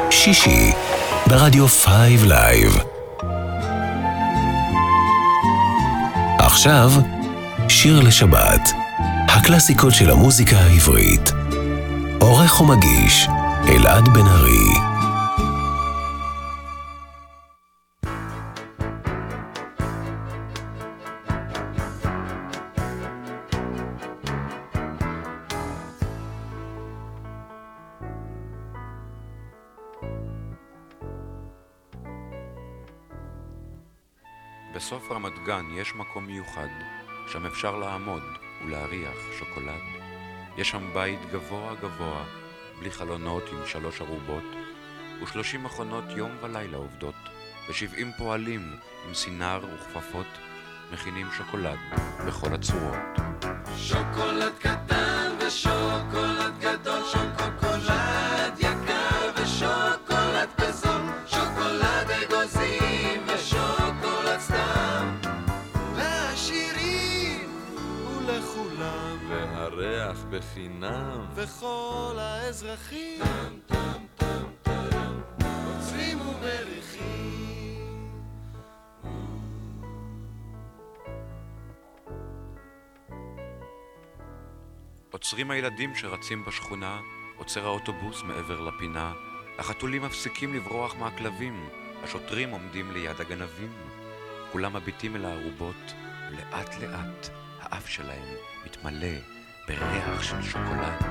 [0.09, 0.71] שישי
[1.27, 2.78] ברדיו Five Live.
[6.39, 6.91] עכשיו
[7.70, 8.70] שיר לשבת,
[9.28, 11.32] הקלאסיקות של המוזיקה העברית.
[12.20, 13.28] עורך ומגיש,
[13.70, 14.97] אלעד בן ארי.
[34.76, 36.68] בסוף רמת גן יש מקום מיוחד,
[37.28, 38.23] שם אפשר לעמוד
[38.65, 39.82] ולהריח שוקולד.
[40.57, 42.23] יש שם בית גבוה גבוה,
[42.80, 44.43] בלי חלונות עם שלוש ארובות,
[45.23, 47.15] ושלושים מכונות יום ולילה עובדות,
[47.69, 48.75] ושבעים פועלים
[49.07, 50.28] עם סינר וכפפות,
[50.93, 51.80] מכינים שוקולד
[52.28, 52.95] בכל הצורות.
[53.78, 57.66] שוקולד קטן ושוקולד גדול, שוקולד
[69.97, 71.25] והריח בחינם.
[71.35, 73.21] וכל האזרחים
[75.65, 77.77] עוצרים ומריחים.
[85.11, 86.99] עוצרים הילדים שרצים בשכונה,
[87.37, 89.13] עוצר האוטובוס מעבר לפינה,
[89.57, 91.69] החתולים מפסיקים לברוח מהכלבים,
[92.03, 93.71] השוטרים עומדים ליד הגנבים.
[94.51, 95.93] כולם מביטים אל הארובות,
[96.31, 97.29] ולאט לאט
[97.59, 98.35] האף שלהם
[98.65, 99.36] מתמלא
[99.68, 101.03] בריח של שוקולד.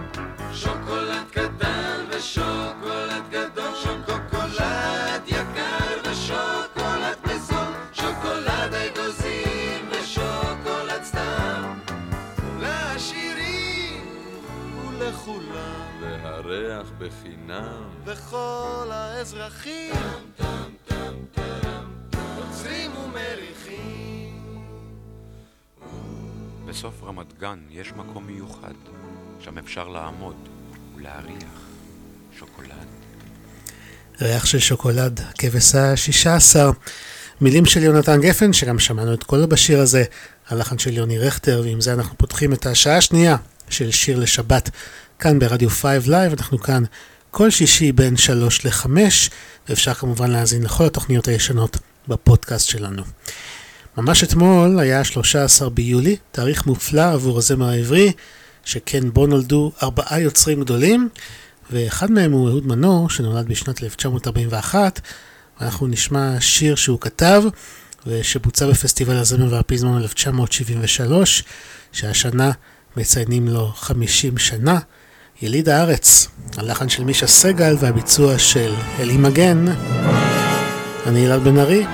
[0.52, 11.78] שוקולד קטן ושוקולד גדול, שוקולד יקר ושוקולד בזול, שוקולד אגוזים ושוקולד סתם.
[12.60, 14.04] לעשירים
[14.88, 17.88] ולכולם, והריח בחינם.
[18.04, 19.94] וכל האזרחים
[22.36, 23.55] עוצרים ומריחים.
[26.76, 28.74] בסוף רמת גן יש מקום מיוחד,
[29.40, 30.34] שם אפשר לעמוד
[30.96, 31.68] ולהריח
[32.38, 32.86] שוקולד.
[34.20, 36.70] ריח של שוקולד, הכבש השישה עשר.
[37.40, 40.04] מילים של יונתן גפן, שגם שמענו את קולו בשיר הזה,
[40.48, 43.36] הלחן של יוני רכטר, ועם זה אנחנו פותחים את השעה השנייה
[43.68, 44.70] של שיר לשבת,
[45.18, 46.82] כאן ברדיו 5 Live, אנחנו כאן
[47.30, 48.86] כל שישי בין 3 ל-5,
[49.68, 51.76] ואפשר כמובן להאזין לכל התוכניות הישנות
[52.08, 53.02] בפודקאסט שלנו.
[53.96, 58.12] ממש אתמול היה 13 ביולי, תאריך מופלא עבור הזמר העברי,
[58.64, 61.08] שכן בו נולדו ארבעה יוצרים גדולים,
[61.70, 65.00] ואחד מהם הוא אהוד מנור, שנולד בשנת 1941,
[65.60, 67.42] ואנחנו נשמע שיר שהוא כתב,
[68.06, 71.44] ושבוצע בפסטיבל הזמר והפזמון 1973,
[71.92, 72.50] שהשנה
[72.96, 74.78] מציינים לו 50 שנה.
[75.42, 79.64] יליד הארץ, הלחן של מישה סגל והביצוע של אלי מגן.
[81.06, 81.86] אני אלעד בן ארי,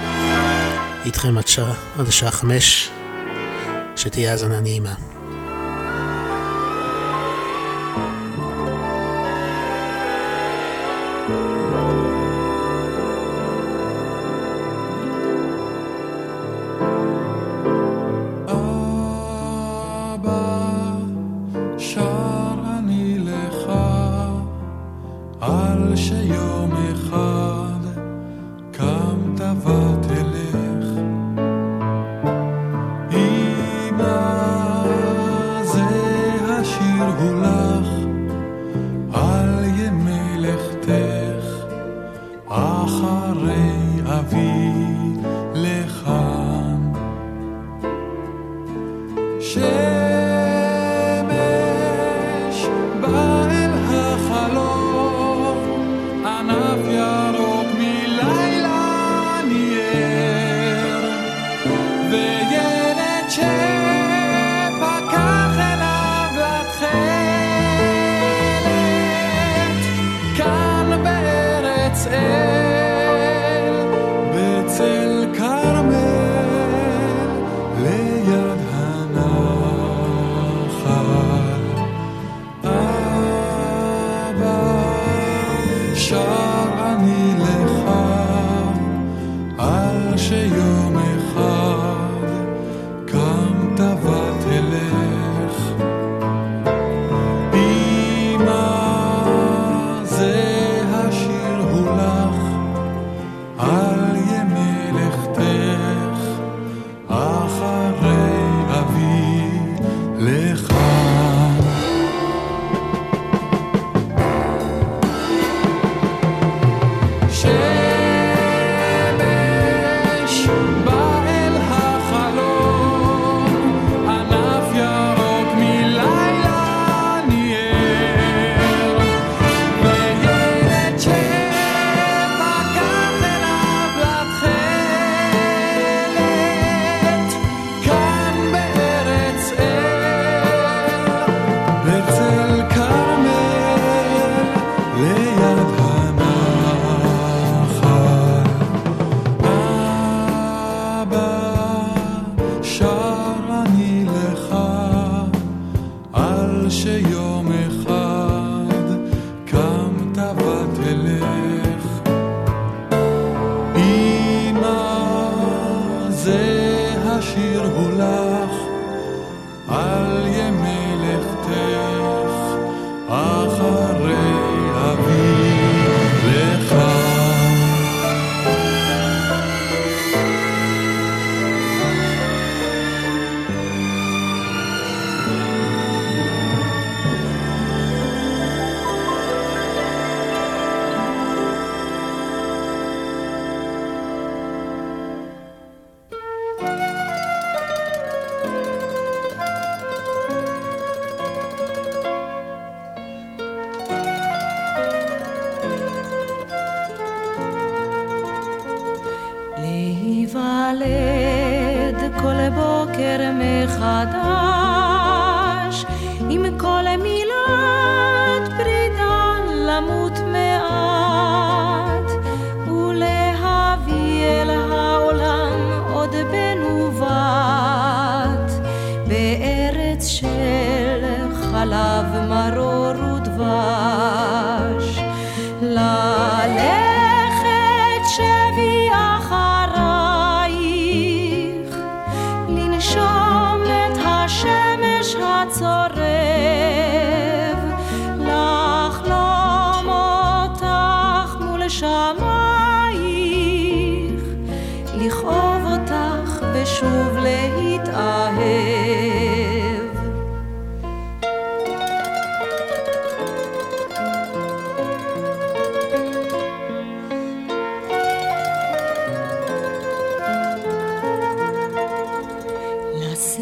[1.05, 2.91] איתכם עד, שעה, עד השעה חמש,
[3.97, 5.12] שתהיה האזנה נעימה.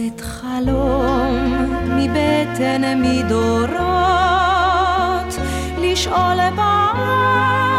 [0.01, 3.80] נושאת חלום מבטן מדורות,
[5.78, 7.70] לשאול בעל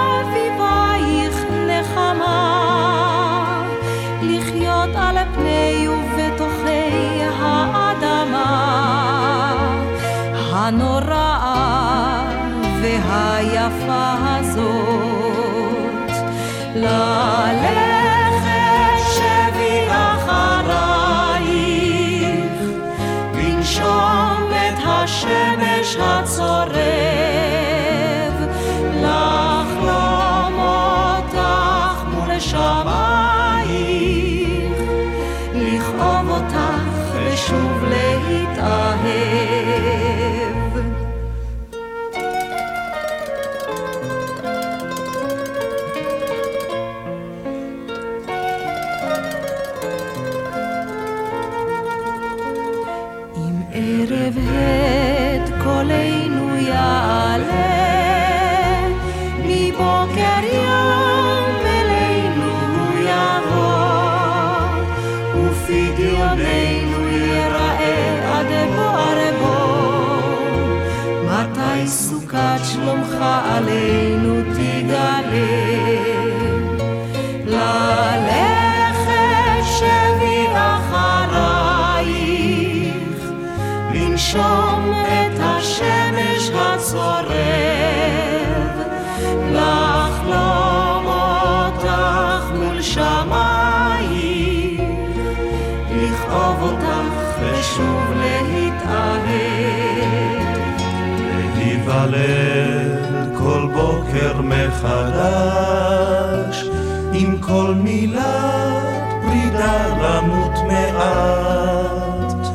[104.72, 106.66] מחדש,
[107.14, 112.48] עם כל מילת פרידה למות מעט,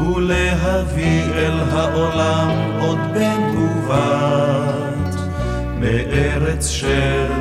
[0.00, 2.50] ולהביא אל העולם
[2.80, 5.14] עוד בן ובת,
[5.78, 7.31] מארץ של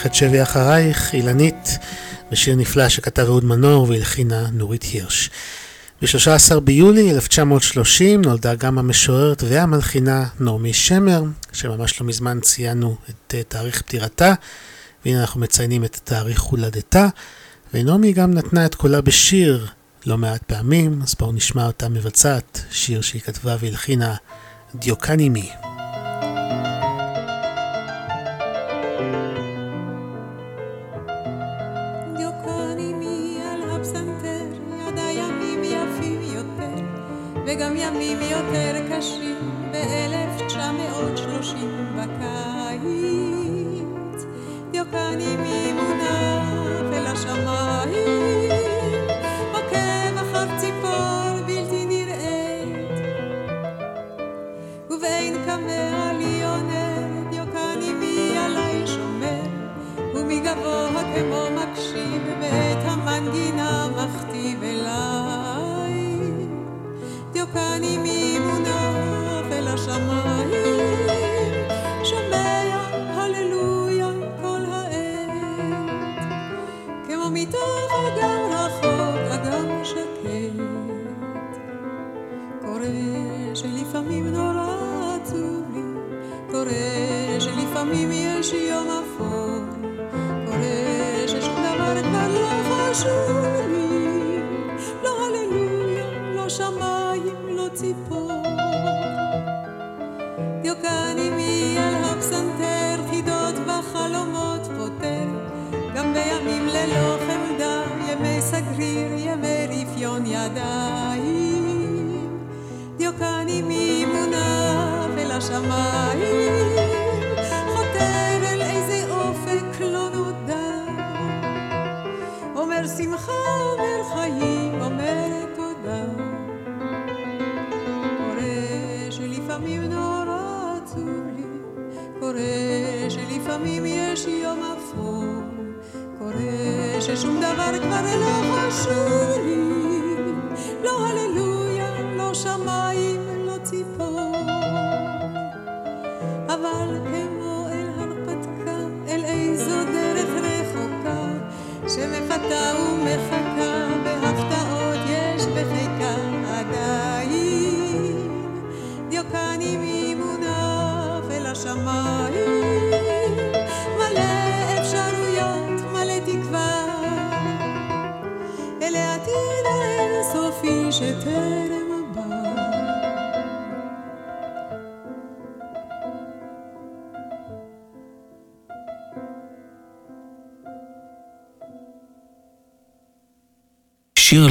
[0.00, 1.78] ללכת שבי אחרייך, אילנית,
[2.32, 5.30] בשיר נפלא שכתב אהוד מנור והלחינה נורית הירש.
[6.02, 11.22] ב-13 ביולי 1930 נולדה גם המשוררת והמלחינה נעמי שמר,
[11.52, 14.34] שממש לא מזמן ציינו את אה, תאריך פטירתה,
[15.04, 17.08] והנה אנחנו מציינים את תאריך הולדתה,
[17.74, 19.66] ונעמי גם נתנה את קולה בשיר
[20.06, 24.14] לא מעט פעמים, אז בואו נשמע אותה מבצעת שיר שהיא כתבה והלחינה
[24.74, 25.50] דיוקנימי.
[42.00, 42.39] пока.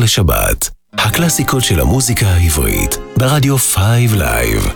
[0.10, 4.74] לשבת, הקלאסיקות של המוזיקה העברית, ברדיו 5 Live.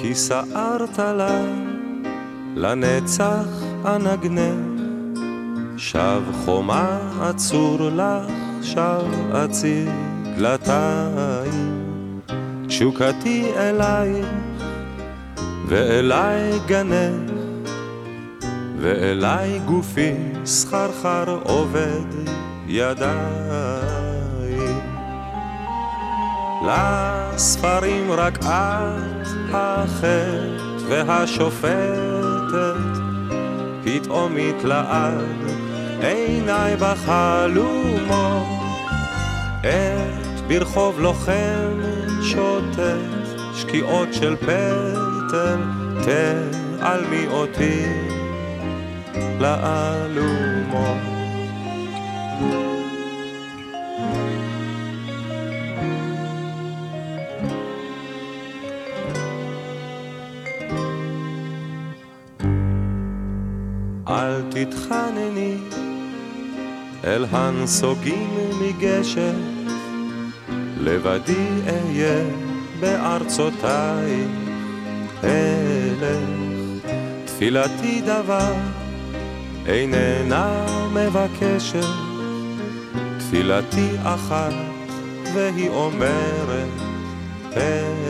[0.00, 1.40] כי סערת עלי
[2.56, 3.46] לנצח
[3.84, 4.82] אנגנך,
[5.76, 8.32] שווא חומה אצור לך,
[8.62, 9.90] שווא אציב
[10.36, 11.82] דלתיים.
[12.66, 14.51] תשוקתי אלייך
[15.72, 17.32] ואליי גנך,
[18.80, 20.12] ואליי גופי
[20.44, 22.04] סחרחר עובד
[22.66, 24.02] ידיים.
[26.66, 30.38] לספרים רק את החטא
[30.88, 31.72] והשופטת,
[33.84, 35.24] פתאום התלעד
[36.00, 38.46] עיניי בחלומות,
[39.60, 41.80] את ברחוב לוחם
[42.22, 42.78] שוטט,
[43.54, 44.36] שקיעות של
[45.32, 45.60] פטל,
[46.04, 47.84] תעלמי אותי
[49.40, 50.98] לאלומות.
[64.08, 65.56] אל תתחנני
[67.04, 68.30] אל הנסוגים
[68.60, 69.34] מגשם,
[70.80, 72.24] לבדי אהיה
[72.80, 74.41] בארצותיי
[75.24, 76.86] אלך.
[77.24, 78.52] תפילתי דבר
[79.66, 81.84] איננה מבקשת,
[83.18, 84.52] תפילתי אחת
[85.34, 86.68] והיא אומרת
[87.56, 88.02] אלך.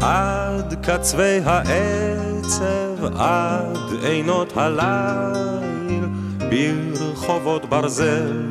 [0.00, 6.04] עד קצווי העצב, עד עינות הליל,
[6.38, 8.50] ברחובות ברזל,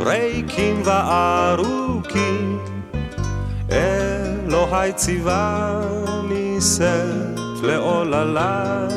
[0.00, 2.58] ריקים וארוכים,
[4.66, 8.96] אלוהי ציווני נישאת לעוללייך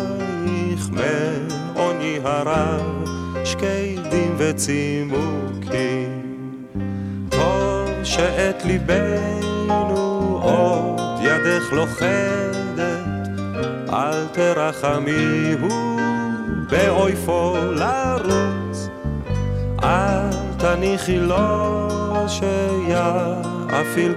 [0.92, 3.06] מעוני הרב,
[3.44, 6.22] שקדים וצימוקים.
[7.30, 13.30] טוב שאת ליבנו עוד ידך לוכדת,
[13.94, 15.98] אל תרחמיהו
[16.70, 18.90] באויפו לרוץ,
[19.84, 21.88] אל תניחי לו
[22.28, 24.14] שיאפיל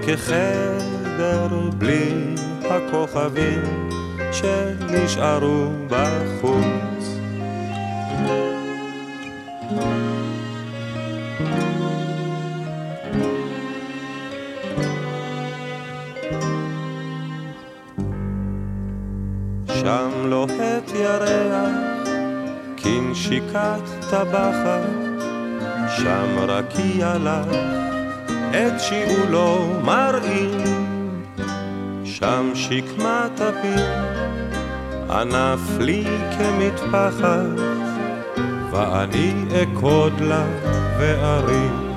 [1.12, 2.34] כחדר בלי
[2.64, 3.88] הכוכבים
[4.32, 7.18] שנשארו בחוץ.
[19.66, 21.70] שם לוהט ירח,
[22.76, 24.80] כנשיקת טבחת,
[25.88, 27.56] שם רקיע לך,
[28.50, 30.81] את שיעולו מראים.
[32.22, 33.84] שם שקמת אפיל,
[35.10, 36.04] ענף לי
[36.38, 37.60] כמטפחת,
[38.70, 39.32] ואני
[39.62, 40.44] אכוד לה
[40.98, 41.94] וארים.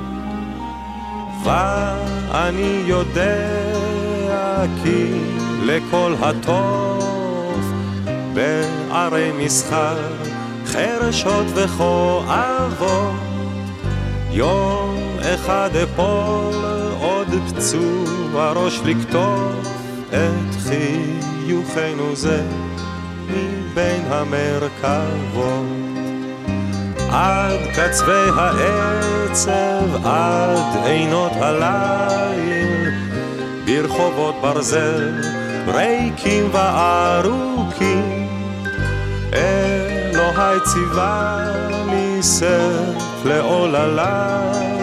[1.43, 5.19] ואני יודע כי
[5.63, 7.73] לכל הטוב
[8.33, 9.97] בערי מסחר,
[10.65, 13.13] חרשות וכואבות,
[14.31, 16.53] יום אחד אפול
[16.99, 19.74] עוד פצוע ראש לקטוף
[20.09, 22.41] את חיוכנו זה
[23.29, 25.65] מבין המרכבות
[27.11, 32.91] עד קצווי העצב, עד עינות הליל
[33.65, 35.21] ברחובות ברזל
[35.67, 38.27] ריקים וארוכים
[39.33, 41.45] אלוהי ציווה
[41.85, 44.75] נישאת לעוללייך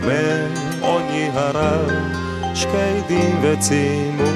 [0.00, 1.90] מעוני הרב
[2.54, 4.29] שקדים וצימוקים.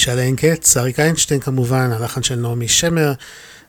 [0.00, 3.12] פגישה לאין קץ, אריק איינשטיין כמובן, הלחן של נעמי שמר,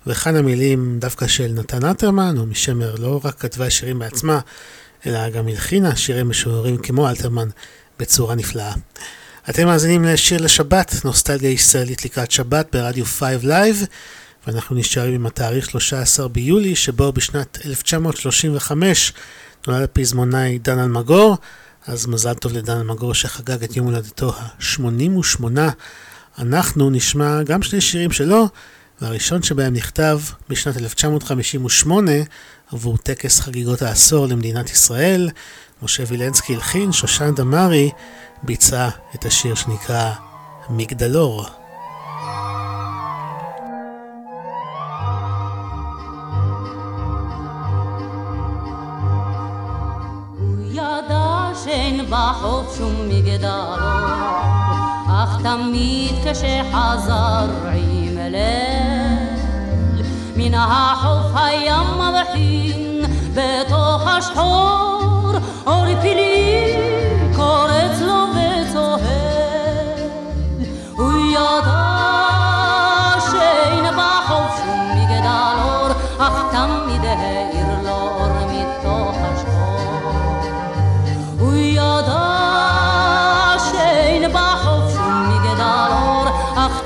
[0.07, 4.39] וכאן המילים דווקא של נתן אלתרמן, נעמי שמר לא רק כתבה שירים בעצמה,
[5.05, 7.49] אלא גם הלחינה שירים משוררים כמו אלתרמן
[7.99, 8.73] בצורה נפלאה.
[9.49, 13.85] אתם מאזינים לשיר לשבת, נוסטלגיה ישראלית לקראת שבת ברדיו 5 Live,
[14.47, 19.13] ואנחנו נשארים עם התאריך 13 ביולי, שבו בשנת 1935
[19.67, 21.37] נולד הפזמונאי דן אלמגור,
[21.87, 25.43] אז מזל טוב לדן אלמגור שחגג את יום הולדתו ה-88.
[26.41, 28.47] אנחנו נשמע גם שני שירים שלו,
[29.01, 30.19] והראשון שבהם נכתב
[30.49, 32.11] בשנת 1958
[32.71, 35.29] עבור טקס חגיגות העשור למדינת ישראל.
[35.83, 37.91] משה וילנסקי הלחין, שושן דמארי
[38.43, 40.11] ביצעה את השיר שנקרא
[40.69, 41.45] מגדלור.
[51.63, 54.60] שאין בחוף שום מגדלור,
[55.23, 63.01] אך תמיד כשחזר עם ליל, מן החוף היה מבחין
[63.33, 65.31] בתוך השחור,
[65.67, 66.80] אור פילי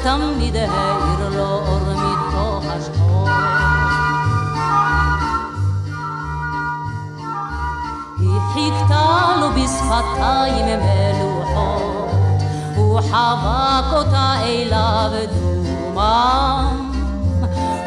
[0.05, 3.29] תמיד העיר לו אור מתוך השחור.
[8.17, 12.41] היא חיכתה לו בשפתיים מלוכות,
[12.75, 16.91] הוא חבק אותה אליו דומם,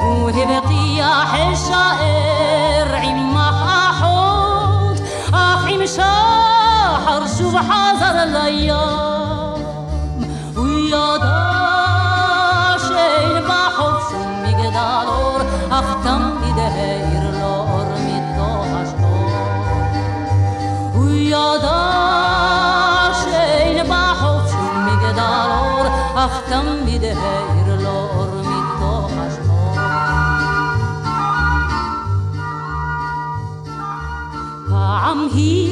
[0.00, 5.00] הוא הבטיח אשאר עמך אחות,
[5.32, 9.17] אך עם שחר שוב חזר לים.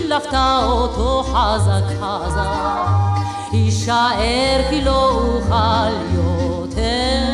[0.09, 2.49] פעם היא לפתה אותו חזק חזק,
[3.53, 7.27] יישאר כי לא אוכל יותר.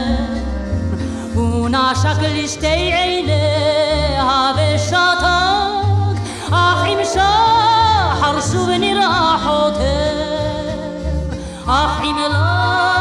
[1.34, 6.20] הוא נשק לשתי עיניה ושתק,
[6.52, 10.32] אך עם שחר שוב נראה חותר.
[11.66, 12.91] אך עם לילה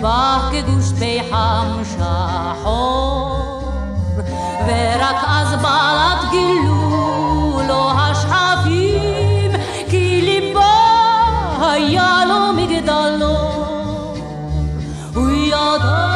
[0.00, 3.62] וליבה כגוש פחם שחור,
[4.66, 9.52] ורק אז בעלת גילו לו השחפים,
[9.90, 10.74] כי ליבה
[11.60, 13.36] היה לו מגדלו.
[15.14, 16.10] הוא ידע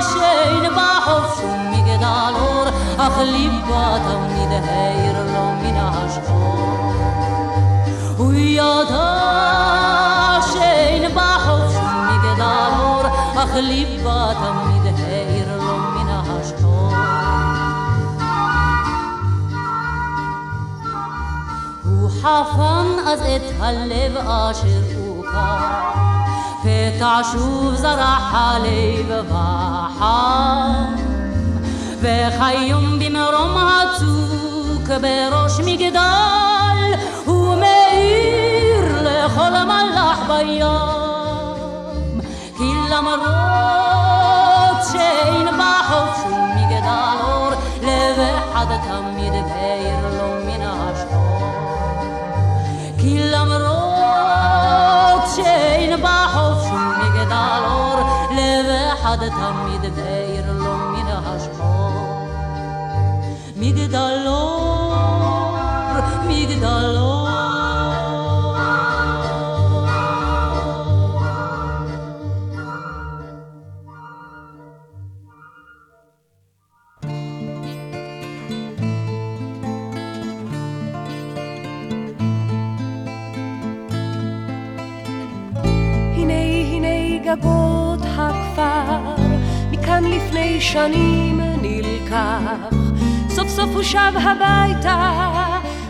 [0.00, 6.92] שאין בחוף שום מגדל אור, אך ליבה תמיד העיר לו מן השחור.
[8.16, 9.95] הוא ידע
[13.60, 16.92] ליבה תמיד העיר לו מן השחור.
[21.84, 26.06] הוא חפן אז את הלב אשר הוכר
[26.62, 30.94] פתע שוב זרח הלב וחם,
[32.00, 40.95] וכיום במרום הצוק בראש מגדל, הוא מאיר לכל מלאך בים.
[59.18, 62.28] תמיד מאיר לו מן השחור.
[63.56, 64.25] מגדל
[90.72, 92.76] שנים נלקח.
[93.28, 95.22] סוף סוף הוא שב הביתה,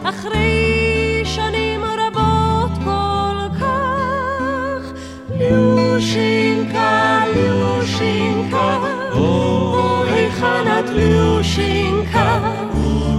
[0.02, 4.92] אחרי שנים רבות כל כך.
[5.38, 8.78] ליושינקה, ליושינקה,
[9.12, 12.38] או היכן את ליושינקה?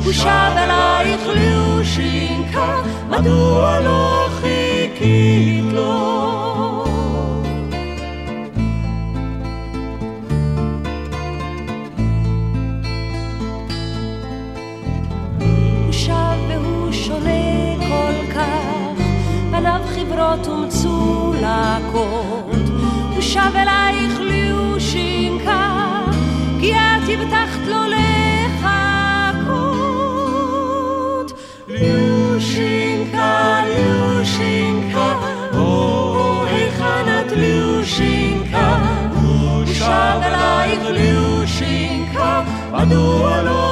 [0.03, 6.36] הוא שב אלייך ליושינקה, מדוע לא חיכית לו?
[20.17, 22.05] פניו חברות ומצולקות.
[23.13, 26.01] הוא שב אלייך ליושינקה,
[26.59, 27.77] כי את הבטחת לו
[28.57, 29.73] לחכות.
[31.67, 35.13] ליושינקה, ליושינקה,
[35.53, 38.77] או היכן את ליושינקה?
[39.21, 43.66] הוא שב אלייך ליושינקה, מדוע לא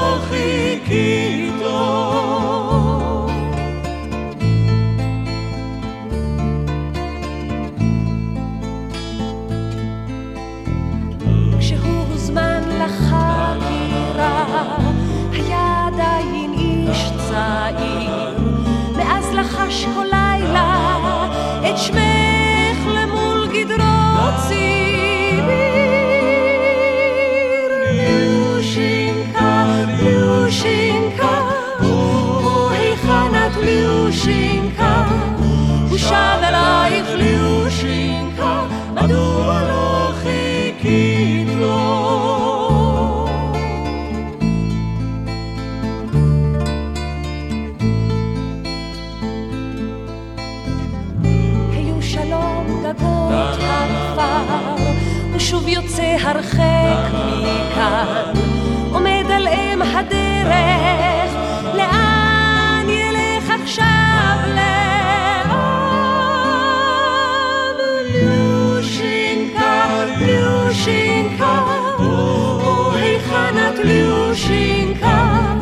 [74.49, 75.53] ליושינקה?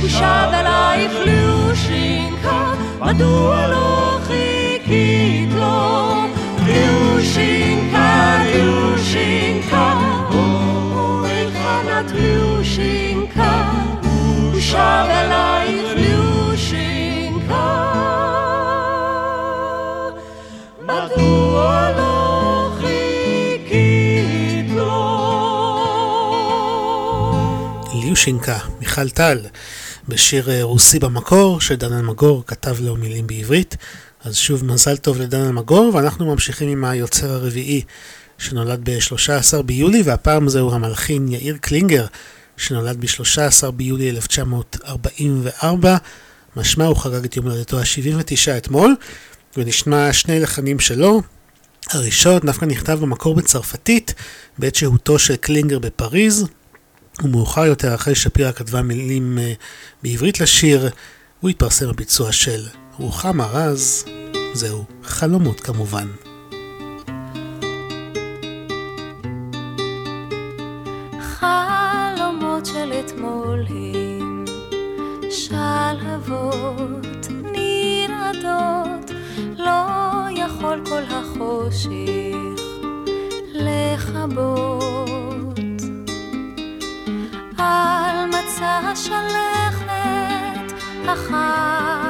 [0.00, 6.12] הוא שב אלייך ליושינקה, מדוע לא חיכית לו?
[6.66, 9.94] ליושינקה, ליושינקה,
[10.32, 13.70] או היכן את ליושינקה?
[14.02, 15.59] הוא שב אלייך
[28.20, 29.38] ליושינקה, מיכל טל,
[30.08, 33.76] בשיר אה, רוסי במקור, שדן אלמגור כתב לו מילים בעברית.
[34.24, 37.82] אז שוב מזל טוב לדן אלמגור, ואנחנו ממשיכים עם היוצר הרביעי
[38.38, 42.06] שנולד ב-13 ביולי, והפעם זהו המלחין יאיר קלינגר,
[42.56, 45.96] שנולד ב-13 ביולי 1944.
[46.56, 48.94] משמע הוא חגג את יום הולדתו ה-79 אתמול,
[49.56, 51.22] ונשמע שני לחנים שלו.
[51.90, 54.14] הראשון דווקא נכתב במקור בצרפתית,
[54.58, 56.46] בעת שהותו של קלינגר בפריז,
[57.24, 59.42] ומאוחר יותר, אחרי שפירה כתבה מילים uh,
[60.02, 60.90] בעברית לשיר,
[61.40, 62.60] הוא התפרסם בביצוע של
[62.98, 64.04] רוחמה רז,
[64.52, 66.08] זהו, חלומות כמובן.
[71.20, 72.92] חלומות של
[75.30, 79.10] שלהבות נרעדות,
[79.58, 79.86] לא
[80.36, 82.62] יכול כל החושך
[83.54, 85.09] לכבות.
[87.70, 89.86] על מצע השלכת
[91.08, 92.09] החלומות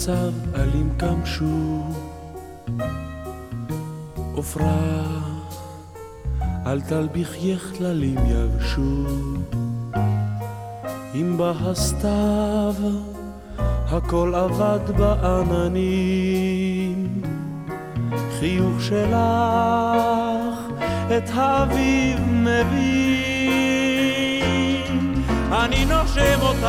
[0.00, 1.84] כשהתעצב עלים קמשו.
[4.34, 5.02] עופרה,
[6.66, 9.06] אל תלביכייך כללים יבשו.
[11.14, 12.74] אם בא הסתיו,
[13.88, 16.40] הכל אבד בעננים.
[18.38, 20.58] חיוך שלך
[21.16, 23.20] את האביב מביא.
[25.52, 26.66] אני נושם אותך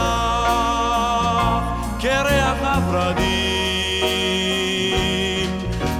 [2.01, 3.51] כריח הורדים.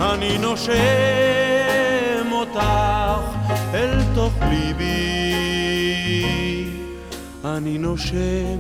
[0.02, 0.72] אני נושם
[2.32, 2.60] אותך
[3.74, 4.92] אל תוך ליבי.
[7.46, 8.60] אני נושם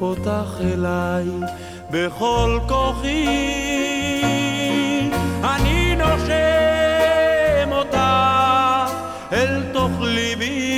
[0.00, 1.26] אותך אליי
[1.90, 3.26] בכל כוחי.
[5.44, 7.98] אני נושם אותך
[9.32, 10.70] אל תוך ליבי.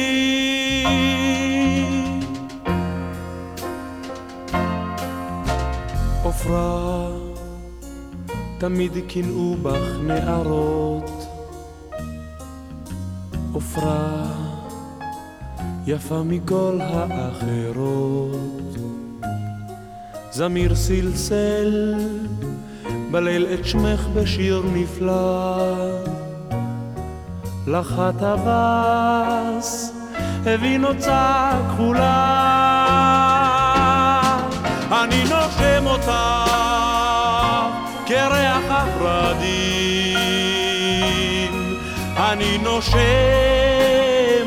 [6.22, 6.81] עופרה,
[8.62, 11.10] תמיד קינאו בך נערות.
[13.52, 14.26] עופרה
[15.86, 18.76] יפה מכל האחרות.
[20.30, 21.94] זמיר סלסל
[23.10, 25.66] בליל את שמך בשיר נפלא.
[27.66, 29.92] לך הטווס
[30.46, 32.38] הביא נוצה כחולה.
[34.90, 35.51] אני נושם
[42.42, 42.98] אני נושם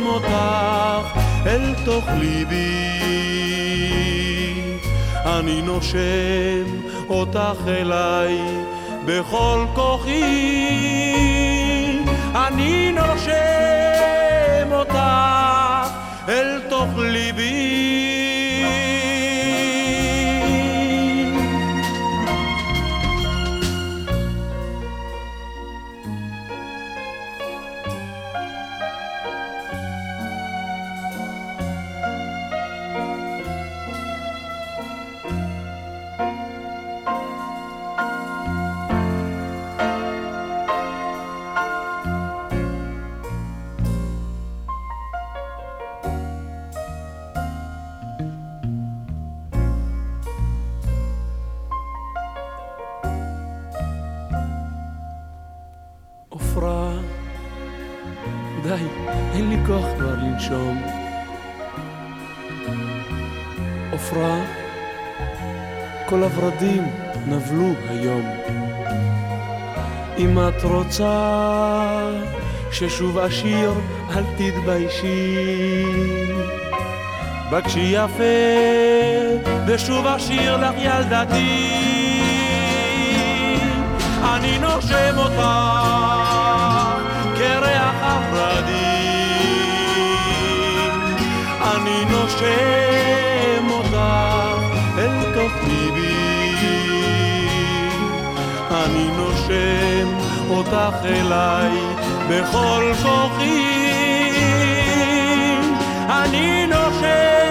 [0.05, 0.27] אותך
[1.45, 2.99] אל תוך ליבי.
[5.26, 6.65] אני נושם
[7.09, 8.38] אותך אליי
[9.05, 10.22] בכל כוחי.
[12.35, 14.97] אני נושם אותך
[16.30, 18.05] אל תוך ליבי.
[66.34, 66.84] הורדים
[67.27, 68.30] נבלו היום.
[70.18, 72.10] אם את רוצה
[72.72, 73.73] ששוב אשיר,
[74.15, 75.35] אל תתביישי.
[77.52, 78.23] בקשי יפה,
[79.68, 81.85] ושוב אשיר לך ילדתי.
[84.23, 85.41] אני נושם אותך
[87.38, 88.76] כריח הורדים.
[91.61, 93.05] אני נושם
[99.47, 100.07] נושם
[100.49, 101.72] אותך אליי
[102.30, 103.76] בכל כוחי.
[106.09, 107.44] אני נושם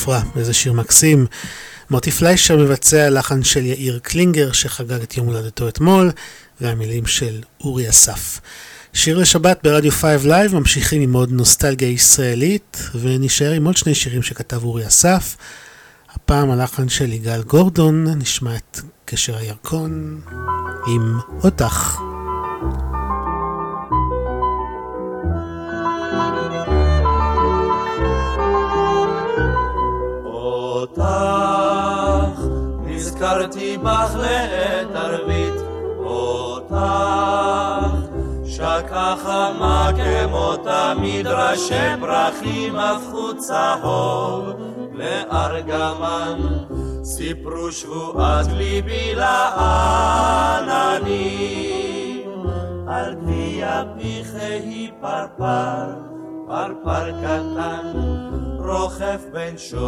[0.00, 1.26] עופרה, איזה שיר מקסים.
[1.90, 6.10] מוטי פליישר מבצע לחן של יאיר קלינגר שחגג את יום הולדתו אתמול,
[6.60, 8.40] והמילים של אורי אסף.
[8.92, 14.22] שיר לשבת ברדיו 5 Live, ממשיכים עם עוד נוסטלגיה ישראלית, ונשאר עם עוד שני שירים
[14.22, 15.36] שכתב אורי אסף.
[16.14, 20.20] הפעם הלחן של יגאל גורדון, נשמע את גשר הירקון
[20.86, 22.00] עם אותך.
[30.98, 32.40] אותך,
[32.84, 35.54] נזכרתי בך לעת ערבית,
[35.98, 36.76] אותך,
[38.44, 44.70] שקה חמה כמו תמיד, ראשי פרחים הפכו צהוב.
[45.00, 46.38] לארגמן,
[47.02, 49.60] סיפרו שבועת ליבי לעננים,
[52.88, 56.09] על גביע פיכי פרפר,
[56.50, 57.92] פרפר קטן,
[58.58, 59.80] רוכב בין שושנים.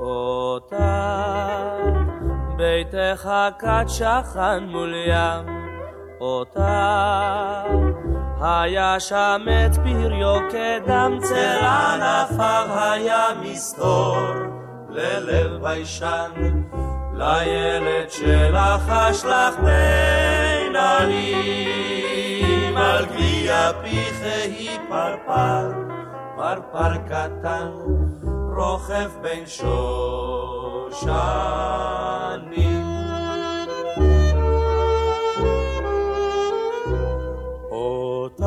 [0.00, 0.76] אותך,
[2.56, 5.46] ביתך כת שכן מול ים,
[6.20, 6.60] אותך,
[8.40, 14.18] היה שם את פריו כדם צל ענפיו היה מסתור
[14.88, 16.30] ללב ביישן.
[17.18, 19.54] לילד שלך אשלח
[20.74, 25.70] עלים, על גביע פיכי פרפר,
[26.36, 27.68] פרפר קטן,
[28.56, 29.68] רוכב בין שושנים.
[37.70, 38.44] אותך,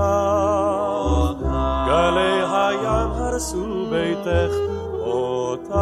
[1.87, 4.53] גלי הים הרסו ביתך,
[4.99, 5.75] אותך,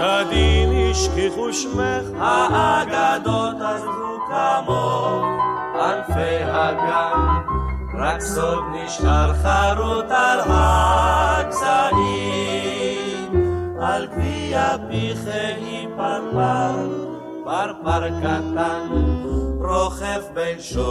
[0.00, 5.24] קדים השכיחו שמך, האגדות עזבו כמוך,
[5.74, 7.40] ענפי הגן,
[7.98, 12.00] רק סוד נשאר חרוט על הגזעים.
[13.82, 16.88] על גביע פיחי פרפר,
[17.44, 18.88] פרפר קטן,
[19.60, 20.90] רוכב בין שושנים.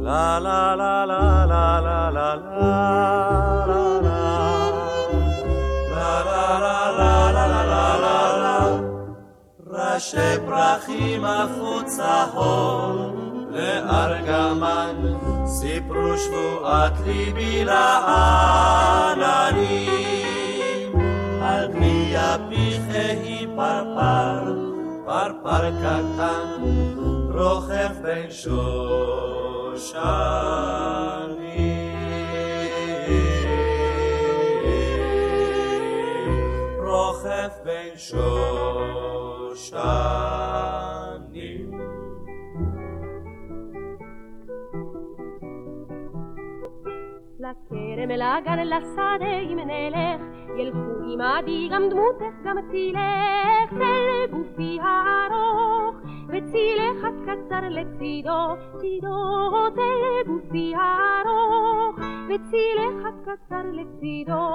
[0.00, 3.59] לה לה לה לה לה לה לה
[10.00, 13.12] לה ראשי פרחים עפו צהור
[13.50, 14.96] לארגמן,
[15.46, 18.00] סיפרו שבועת ליבי לעננים.
[21.42, 24.54] על פני הפיחי פרפר,
[25.06, 26.62] פרפר קטן,
[27.34, 28.70] רוכב בין שושנים.
[36.78, 38.99] רוכב בין שושנים.
[39.54, 40.39] chão.
[48.16, 50.20] לכרם, לגן, לשדה אם נלך,
[50.56, 50.78] ילכו
[51.12, 55.96] עמדי גם דמותך גם צילך, צל גופי הארוך,
[56.28, 61.96] וצילך הקצר לצידו, צידו צל גופי הארוך,
[62.28, 64.46] וצילך הקצר לצידו.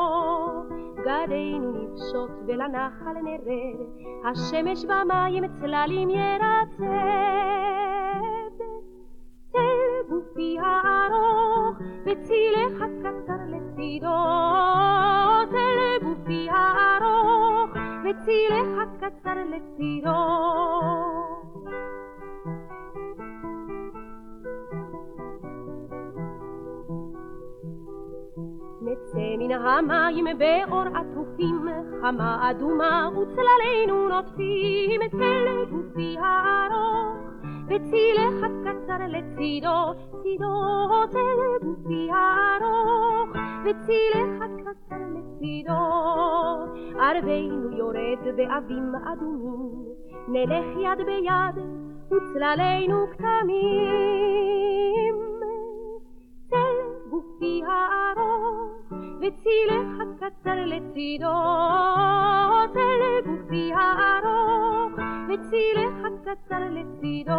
[1.05, 3.79] גדינו נפשוט ולנחל נרד,
[4.25, 6.85] השמש במים צללים ירצד.
[9.51, 14.15] צל גופי הארוך, וצילך הקצר לצידו.
[15.49, 17.71] צל גופי הארוך,
[18.03, 20.11] וצילך הקצר לצידו.
[28.81, 31.67] נצא מן המים באור עטופים,
[32.01, 37.14] חמה אדומה וצללינו נוטפים, צל גופי הארוך,
[37.67, 40.53] וצילך הקצר לצידו, צידו
[41.11, 43.29] צל גופי הארוך,
[43.65, 45.83] וצילך הקצר לצידו.
[46.99, 49.85] ערבינו יורד באבים אדומים,
[50.27, 51.55] נלך יד ביד,
[52.11, 55.15] וצללינו כתמים.
[56.49, 56.75] צל
[57.09, 58.24] גופי הארוך,
[59.27, 61.35] וצילך הקצר לצידו.
[62.73, 64.93] צל גופי הארוך,
[65.29, 67.31] וצילך הקצר לצידו.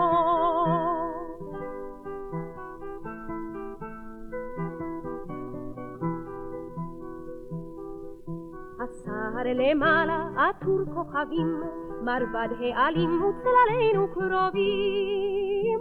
[8.80, 11.62] הסהר למעלה עטור כוכבים,
[12.02, 15.80] מרבד העלים וצללינו קרובים.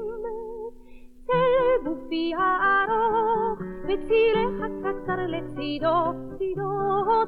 [1.25, 5.95] צל גופי הארוך, וצילך הקצר לצידו,
[6.37, 6.69] צידו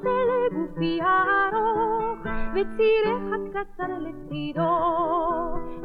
[0.01, 2.19] צל גופי הארוך,
[2.55, 4.73] וצילך הקצר לצידו.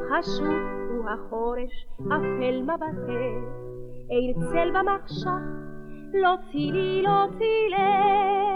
[0.09, 0.47] חשוך
[0.89, 3.09] הוא החורש, אפל מבטך,
[4.09, 5.43] אין צל במחשך,
[6.13, 8.53] לא צילי, לא צילך.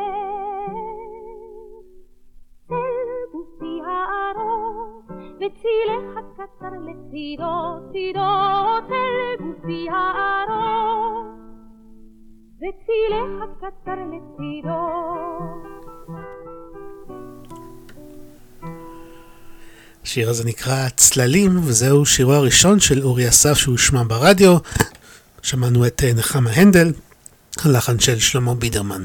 [2.67, 8.19] צל גופי הארוך, וצילך הקצר לצידו, צידו
[8.87, 11.46] צל גופי הארוך,
[12.57, 14.87] וצילך הקצר לצידו.
[20.03, 24.57] השיר הזה נקרא צללים, וזהו שירו הראשון של אורי אסף שהושמע ברדיו.
[25.41, 26.93] שמענו את נחמה הנדל,
[27.57, 29.03] הלחן של שלמה בידרמן.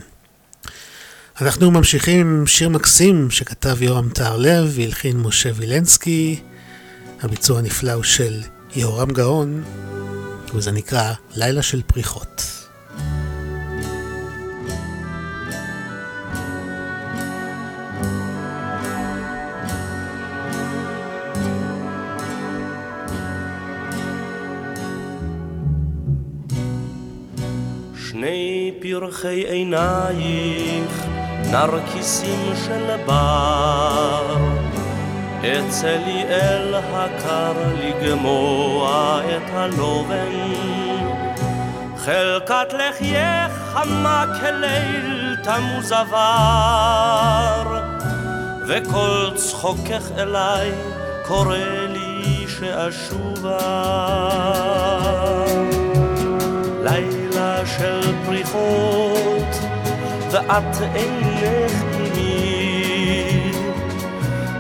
[1.41, 6.41] אנחנו ממשיכים עם שיר מקסים שכתב יורם טהרלב והלחין משה וילנסקי.
[7.23, 8.43] הביצוע הנפלא הוא של
[8.77, 9.63] יהורם גאון,
[10.55, 12.62] וזה נקרא לילה של פריחות.
[28.23, 31.07] שני פרחי עינייך,
[31.51, 34.37] נרקיסים של בר,
[35.41, 40.53] אצא לי אל הקר לגמוע את הלובן,
[41.99, 47.81] חלקת לחייך חמה כליל תמוז עבר,
[48.69, 50.73] וכל צחוקך אליי
[51.27, 51.57] קורא
[51.89, 53.59] לי שאשובה.
[57.43, 59.59] לילה של פריחות,
[60.31, 63.53] ואת אינך עימי,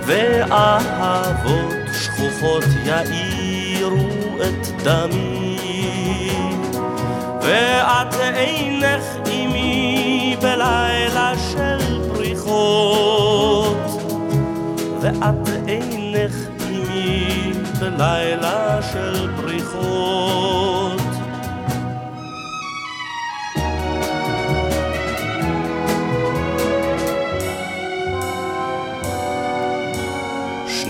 [0.07, 4.09] ואהבות שכוחות יאירו
[4.43, 6.29] את דמי,
[7.43, 13.77] ואת אינך עימי בלילה של פריחות,
[15.01, 16.35] ואת אינך
[16.69, 21.02] עימי בלילה של פריחות.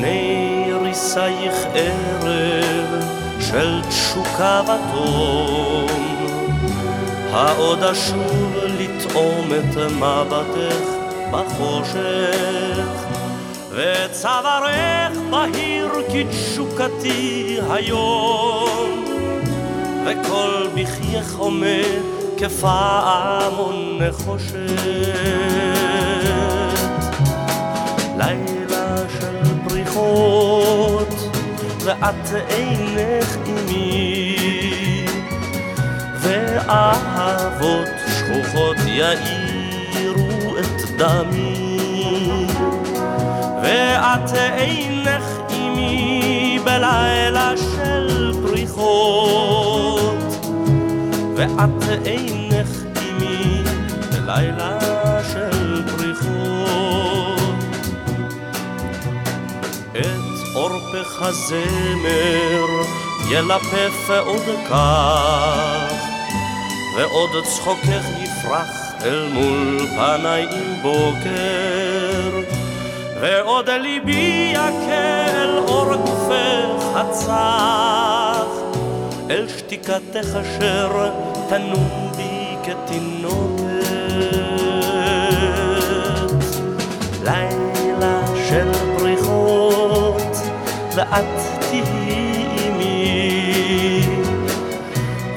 [0.02, 3.04] שני ריסייך ערב
[3.40, 5.86] של תשוקה ותום,
[7.32, 10.76] העוד אשוב לטעום את מבטך
[11.30, 12.88] בחושך,
[13.70, 19.04] וצווארך בהיר כתשוקתי היום,
[20.06, 22.02] וכל בחייך עומד
[22.38, 24.56] כפעמון נחושת.
[28.18, 28.61] לילה
[32.02, 35.06] ואת אינך עימי,
[36.20, 42.46] ואהבות שכוחות יאירו את דמי,
[43.62, 50.46] ואת אינך עימי בלילה של פריחות,
[51.36, 52.68] ואת אינך
[53.00, 53.62] עימי
[54.10, 54.81] בלילה
[60.92, 62.66] עורפך הזמר
[63.30, 65.94] ילפף עוד כך,
[66.96, 72.40] ועוד צחוקך יפרח אל מול פניי עם בוקר,
[73.20, 78.46] ועוד ליבי אל אור גופך הצח,
[79.30, 81.10] אל שתיקתך אשר
[81.48, 83.61] תנום בי כתינוקת.
[91.12, 91.24] ואת
[91.60, 94.06] תהיי עימי,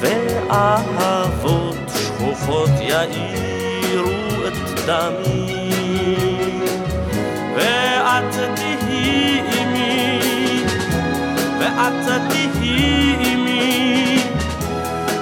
[0.02, 5.72] ואהבות שכוחות יאירו את דמי,
[7.56, 10.64] ואת תהיי עימי,
[11.60, 14.20] ואת תהיי עימי,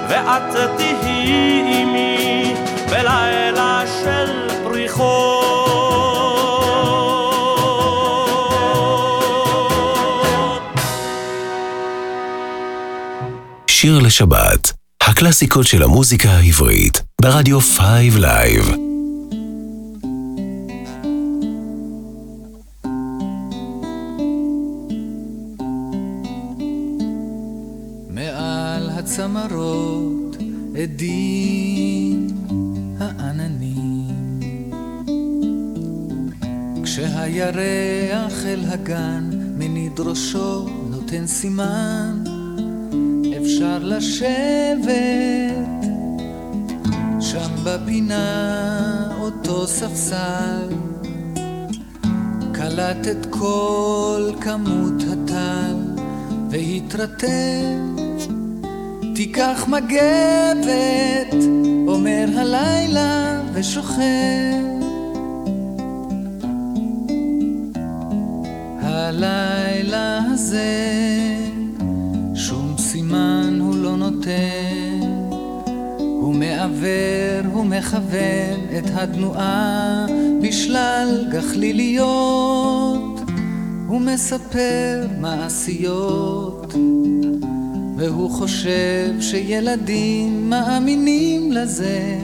[0.08, 2.54] ואת תהיי עימי,
[2.90, 5.33] בלילה של פריחות.
[13.84, 17.80] שיר לשבת, הקלאסיקות של המוזיקה העברית, ברדיו 5
[18.14, 18.70] Live.
[28.10, 30.36] מעל הצמרות
[30.82, 32.28] עדים
[32.98, 34.40] העננים
[36.84, 42.13] כשהירח אל הגן מניד ראשו נותן סימן
[57.24, 61.34] והתרתם תיקח מגבת
[61.88, 64.02] אומר הלילה ושוכב.
[68.80, 70.74] הלילה הזה
[72.34, 75.00] שום סימן הוא לא נותן.
[75.98, 80.06] הוא מעוור, הוא מכוון את התנועה
[80.42, 83.20] בשלל גחליליות.
[83.86, 86.43] הוא מספר מעשיות
[87.96, 92.18] והוא חושב שילדים מאמינים לזה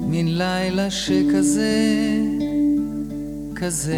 [0.00, 2.18] מן לילה שכזה,
[3.54, 3.96] כזה.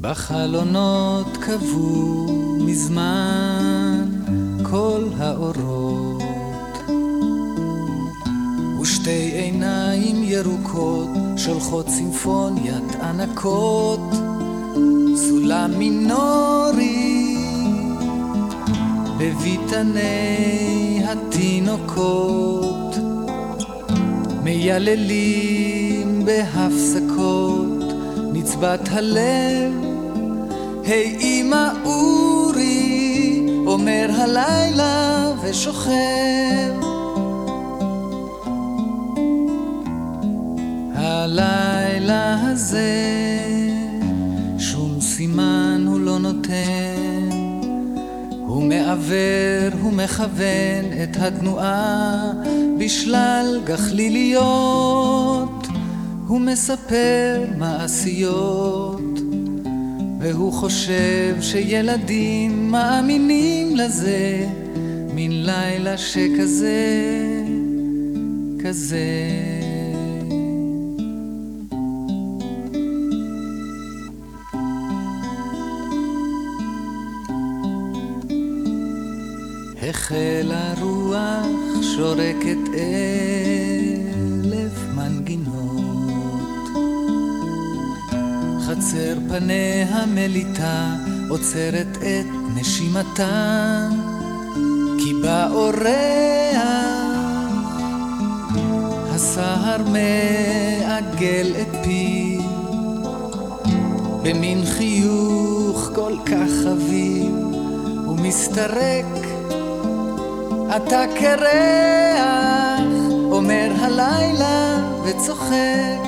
[0.00, 2.26] בחלונות קבעו
[2.60, 4.04] מזמן
[4.62, 5.57] כל האורות
[10.38, 14.00] ירוקות שולחות סימפוניית ענקות
[15.16, 17.36] סולם מינורי
[19.18, 22.96] בביתני התינוקות
[24.42, 27.82] מייללים בהפסקות
[28.32, 29.72] נצבת הלב
[30.84, 36.87] היי אמא אורי אומר הלילה ושוכב
[41.28, 42.98] הלילה הזה
[44.58, 47.28] שום סימן הוא לא נותן.
[48.46, 52.32] הוא מעוור, הוא מכוון את התנועה
[52.78, 54.46] בשלל גחליליות.
[56.26, 59.20] הוא מספר מעשיות
[60.20, 64.46] והוא חושב שילדים מאמינים לזה.
[65.14, 66.86] מן לילה שכזה,
[68.64, 69.47] כזה.
[80.08, 86.68] החל הרוח שורקת אלף מנגינות.
[88.66, 90.94] חצר פניה מליטה
[91.28, 93.88] עוצרת את נשימתה,
[94.98, 96.58] כי בא אורח,
[99.14, 102.42] הסהר מעגל את פיו,
[104.22, 107.34] במין חיוך כל כך חביב,
[108.08, 109.17] ומסתרק,
[110.76, 112.84] אתה קרח,
[113.30, 115.98] אומר הלילה וצוחק.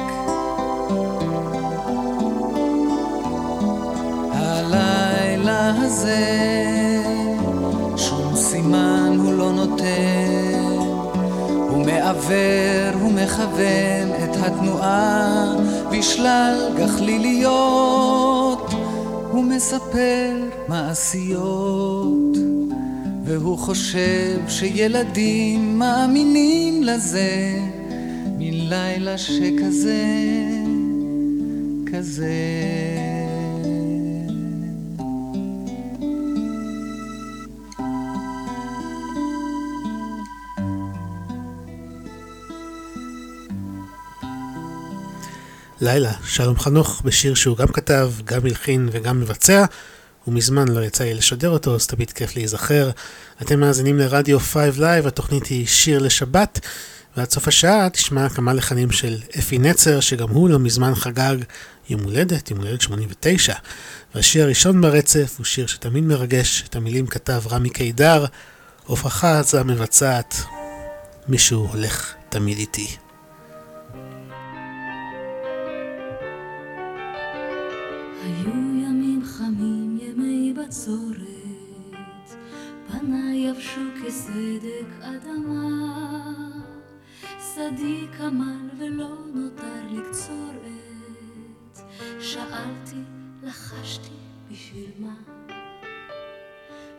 [4.33, 6.27] הלילה הזה
[7.97, 10.77] שום סימן הוא לא נותן.
[11.69, 15.55] הוא מעוור, הוא מכוון את התנועה.
[15.91, 18.71] בשלל גחליליות
[19.31, 20.31] הוא מספר
[20.69, 21.90] מעשיות
[23.39, 27.59] והוא חושב שילדים מאמינים לזה.
[28.39, 30.05] מלילה שכזה
[31.93, 32.33] כזה.
[45.81, 49.65] לילה, שלום חנוך, בשיר שהוא גם כתב, גם הלחין וגם מבצע,
[50.31, 52.91] ומזמן לא יצא לי לשדר אותו, אז תמיד כיף להיזכר.
[53.43, 56.61] אתם מאזינים לרדיו 5 Live, התוכנית היא שיר לשבת,
[57.17, 61.37] ועד סוף השעה תשמע כמה לחנים של אפי נצר, שגם הוא לא מזמן חגג
[61.89, 63.55] יום הולדת, יום הולדת 89.
[64.15, 68.25] והשיר הראשון ברצף הוא שיר שתמיד מרגש, את המילים כתב רמי קידר,
[68.89, 70.35] עפרה זה המבצעת,
[71.29, 72.97] מישהו הולך תמיד איתי.
[78.25, 78.60] היו
[87.69, 91.81] שדי כמל ולא נותר לקצור עת,
[92.21, 92.97] שאלתי,
[93.43, 94.15] לחשתי,
[94.51, 95.15] בשביל מה?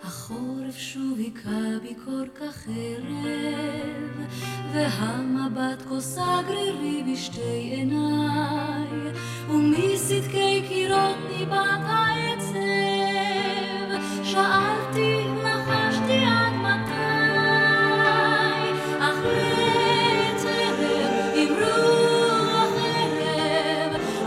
[0.04, 4.28] החורף שוב היכה בי כל כך ערב,
[4.74, 8.88] והמבט כוסה גרירי בשתי עיניי,
[9.50, 12.52] ומסדקי קירות ניבט העצב.
[14.24, 15.40] שאלתי,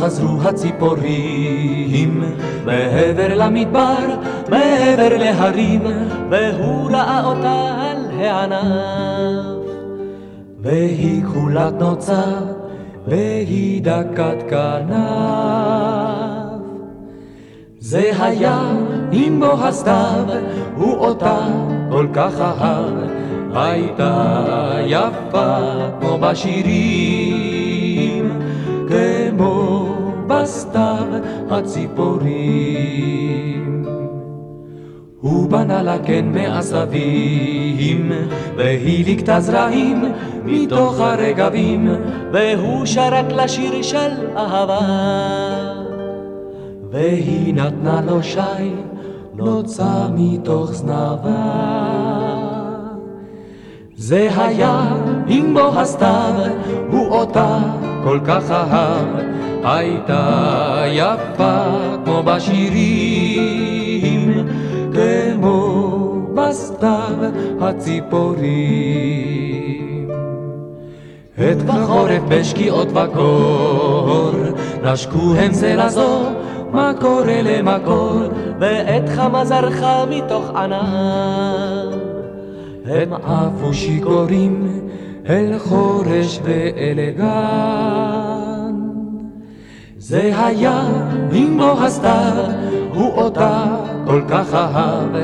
[0.00, 2.24] חזרו הציפורים,
[2.64, 4.06] מעבר למדבר,
[4.50, 5.82] מעבר להרים,
[6.30, 9.60] והוא ראה אותה על הענף.
[10.62, 12.22] והיא כחולת נוצה,
[13.06, 15.00] והיא דקת כנף.
[17.78, 18.60] זה היה
[19.12, 20.24] עם בוא הסתיו,
[20.76, 21.38] הוא אותה
[21.90, 22.94] כל כך אהב,
[23.54, 24.34] הייתה
[24.86, 25.56] יפה
[26.00, 27.39] כמו בשירים,
[31.52, 32.90] הציפורים.
[35.20, 38.12] הוא בנה לה קן מעשבים,
[38.56, 40.04] והיא ליקטה זרעים
[40.44, 41.88] מתוך הרגבים,
[42.32, 44.78] והוא שרק לשיר של אהבה.
[46.90, 48.70] והיא נתנה לו שי,
[49.34, 51.80] נוצה מתוך זנבה.
[53.96, 54.82] זה היה
[55.26, 56.34] עם בוא הסתיו,
[56.90, 57.58] הוא אותה
[58.04, 59.06] כל כך אהב,
[59.64, 61.64] הייתה יפה
[62.04, 63.68] כמו בשירים,
[64.92, 66.00] כמו
[66.34, 67.16] בסתיו
[67.60, 69.00] הציפורים.
[71.34, 74.32] את בחורף בשקיעות וקור,
[74.84, 76.22] נשקו הם זה לזו,
[76.72, 78.20] מה קורה למקור,
[78.58, 81.90] ועת חמה זרחה מתוך ענן.
[82.86, 84.80] הם עפו שיכורים
[85.28, 88.19] אל חורש ואל גן.
[90.10, 90.82] זה היה
[91.32, 92.32] עם בוא הסתיו,
[92.94, 93.64] הוא אותה
[94.06, 95.16] כל כך אהב,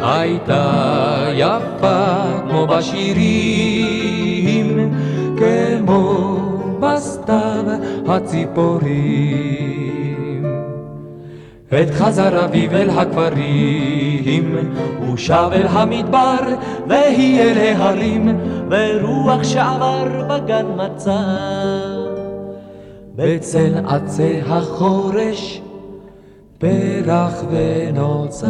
[0.00, 2.14] הייתה יפה
[2.48, 3.74] כמו בשירים,
[5.36, 6.36] כמו
[6.80, 7.64] בסתיו
[8.06, 9.44] הציפורים.
[11.70, 14.56] עת חזר אביב אל הכפרים,
[14.98, 16.54] הוא שב אל המדבר,
[16.88, 18.38] והיא אל ההרים,
[18.70, 21.93] ורוח שעבר בגן מצא.
[23.16, 25.60] בצל עצי החורש,
[26.58, 28.48] פרח ונוצר.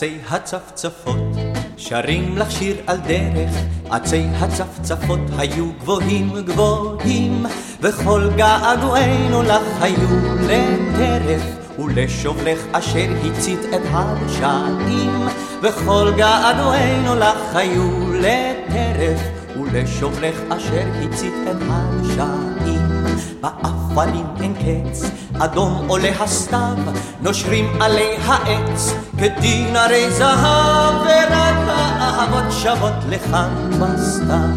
[0.00, 1.36] עצי הצפצפות.
[1.76, 3.50] שרים לך שיר על דרך,
[3.90, 7.46] עצי הצפצפות היו גבוהים גבוהים,
[7.80, 10.08] וכל געגועינו לך היו
[10.40, 11.42] לטרף,
[11.78, 15.28] ולשובלך אשר הצית את הרשעים,
[15.62, 19.20] וכל געגועינו לך היו לטרף,
[19.60, 22.60] ולשובלך אשר הצית את הרשעים.
[23.40, 26.76] באפנים אין קץ, אדום עולה הסתיו,
[27.20, 34.48] נושרים עלי העץ, כדין הרי זהב, ורק האהבות שוות לכאן בסתיו.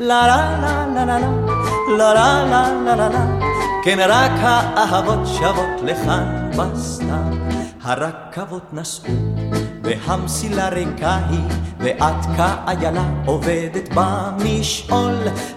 [0.00, 1.18] לה לה לה לה לה
[1.98, 3.26] לה לה לה לה לה לה
[3.84, 7.32] כן רק האהבות שוות לכאן בסתיו.
[7.82, 9.14] הרכבות נסעו
[9.82, 11.40] והמסילה ריקה היא,
[11.78, 15.14] ואת כאיילה עובדת במשעול,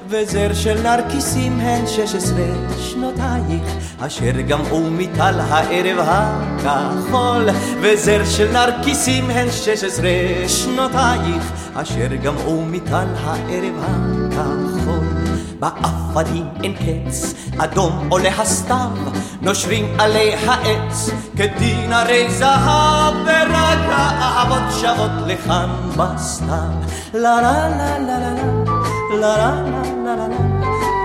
[0.07, 2.45] וזר של נרקיסים הן שש עשרה
[2.79, 7.49] שנותייך, אשר גמעו מטל הערב הכחול,
[7.81, 14.54] וזר של נרקיסים הן שש עשרה שנותייך, אשר גמעו מטל הערב הכחול.
[15.59, 18.89] באפנים אין קץ, אדום עולה הסתיו,
[19.41, 26.71] נושרים עלי העץ, כדין הרי זהב, ורק האהבות שוות לכאן בסתיו.
[27.13, 28.33] לה לה לה לה לה
[29.11, 29.61] לה לה
[30.05, 30.37] לה לה לה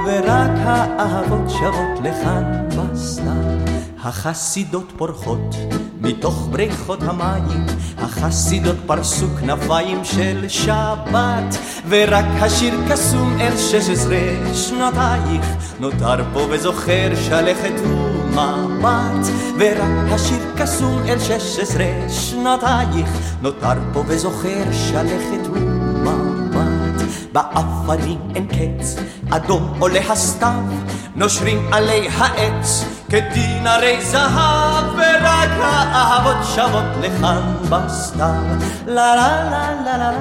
[0.07, 3.70] ורק האהבות שוות לכאן בסתיו.
[4.05, 5.57] החסידות פורחות
[6.01, 7.67] מתוך בריכות המים,
[7.99, 11.57] החסידות פרסו כנפיים של שבת,
[11.89, 15.47] ורק השיר קסום אל שש עשרה שנותייך,
[15.81, 19.27] נותר פה וזוכר שלכת ומבט,
[19.59, 23.11] ורק השיר קסום אל שש עשרה שנותייך,
[23.43, 27.05] נותר פה וזוכר שלכת ומבט.
[27.33, 28.97] באפנים אין קץ,
[29.31, 30.63] אדום עולה הסתיו,
[31.17, 38.43] נושרים עלי העץ, כדין הרי זהב, ורק האהבות שוות לכאן בסתיו.
[38.87, 40.13] לה לה לה לה לה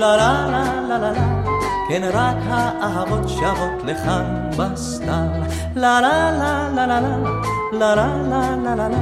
[0.00, 1.42] לה לה לה לה לה לה
[1.88, 5.28] כן רק האהבות שבות לכאן בסתיו.
[5.76, 8.98] לה לה לה לה לה לה לה לה לה לה לה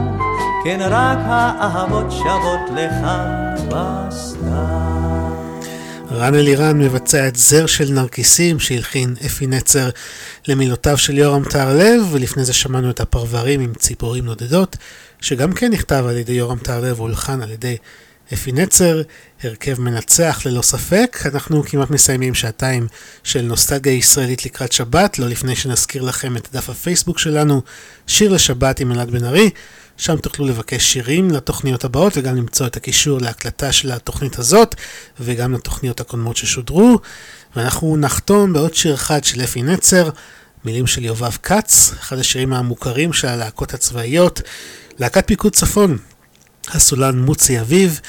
[0.64, 4.75] כן רק האהבות שבות לכאן בסתיו.
[6.16, 9.90] רן אלירן מבצע את זר של נרקיסים שהלחין אפי נצר
[10.48, 14.76] למילותיו של יורם טהרלב, ולפני זה שמענו את הפרברים עם ציפורים נודדות,
[15.20, 17.76] שגם כן נכתב על ידי יורם טהרלב והולחן על ידי
[18.32, 19.02] אפי נצר,
[19.42, 21.18] הרכב מנצח ללא ספק.
[21.24, 22.86] אנחנו כמעט מסיימים שעתיים
[23.24, 27.62] של נוסטגיה ישראלית לקראת שבת, לא לפני שנזכיר לכם את דף הפייסבוק שלנו,
[28.06, 29.50] שיר לשבת עם אלעד בן ארי.
[29.96, 34.74] שם תוכלו לבקש שירים לתוכניות הבאות וגם למצוא את הקישור להקלטה של התוכנית הזאת
[35.20, 36.98] וגם לתוכניות הקודמות ששודרו.
[37.56, 40.10] ואנחנו נחתום בעוד שיר אחד של אפי נצר,
[40.64, 44.40] מילים של יובב כץ, אחד השירים המוכרים של הלהקות הצבאיות,
[44.98, 45.98] להקת פיקוד צפון,
[46.68, 48.00] הסולן מוצי אביב,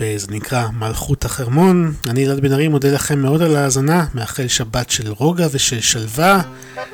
[0.00, 1.94] וזה נקרא מלכות החרמון.
[2.08, 6.42] אני אלעד בן ארי מודה לכם מאוד על ההאזנה, מאחל שבת של רוגע ושל שלווה.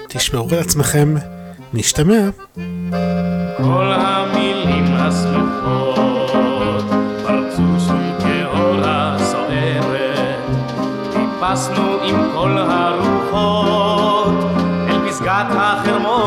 [0.08, 1.14] תשמעו על עצמכם,
[1.74, 2.28] נשתמע.
[3.56, 6.30] כל המילים הסלוחות
[7.22, 10.40] פרצו שום כאורה סוערת
[11.12, 14.34] טיפסנו עם כל הרוחות
[14.88, 16.17] אל פסגת החרמון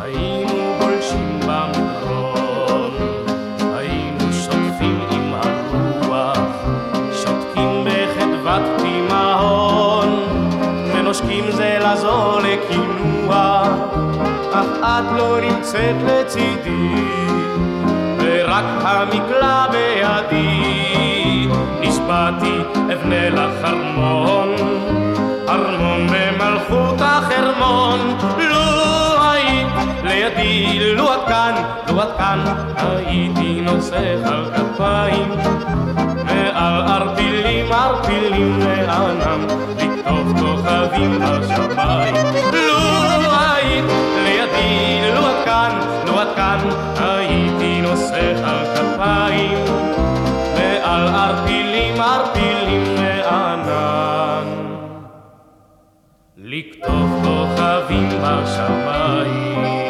[0.00, 2.90] היינו גולשים במדרון
[3.76, 6.38] היינו שוטפים עם הרוח
[7.12, 10.08] שותקים בחדוות תימהון
[10.94, 13.68] ונושקים זה לזו לקינוח
[14.52, 16.94] אך את לא נמצאת לצידי
[18.18, 20.82] ורק המקלע בידי.
[21.80, 22.58] נשבעתי
[22.92, 24.48] אבנה לך ארמון
[25.48, 27.98] ארמון במלכות החרמון
[30.12, 31.54] לידי לו את כאן
[31.88, 32.44] לו את כאן
[32.76, 35.28] הייתי נוסך על כפיים
[36.26, 42.14] ועל ערפילים ערפילים לענם לכתוב כוכבים בשמיים.
[42.52, 42.78] לו
[43.32, 43.84] היית
[44.24, 46.58] לידי לו את כאן לו את כאן
[46.96, 49.64] הייתי נוסך על כפיים
[50.56, 54.46] ועל ערפילים ערפילים לענן
[56.36, 59.81] לכתוב כוכבים בשמיים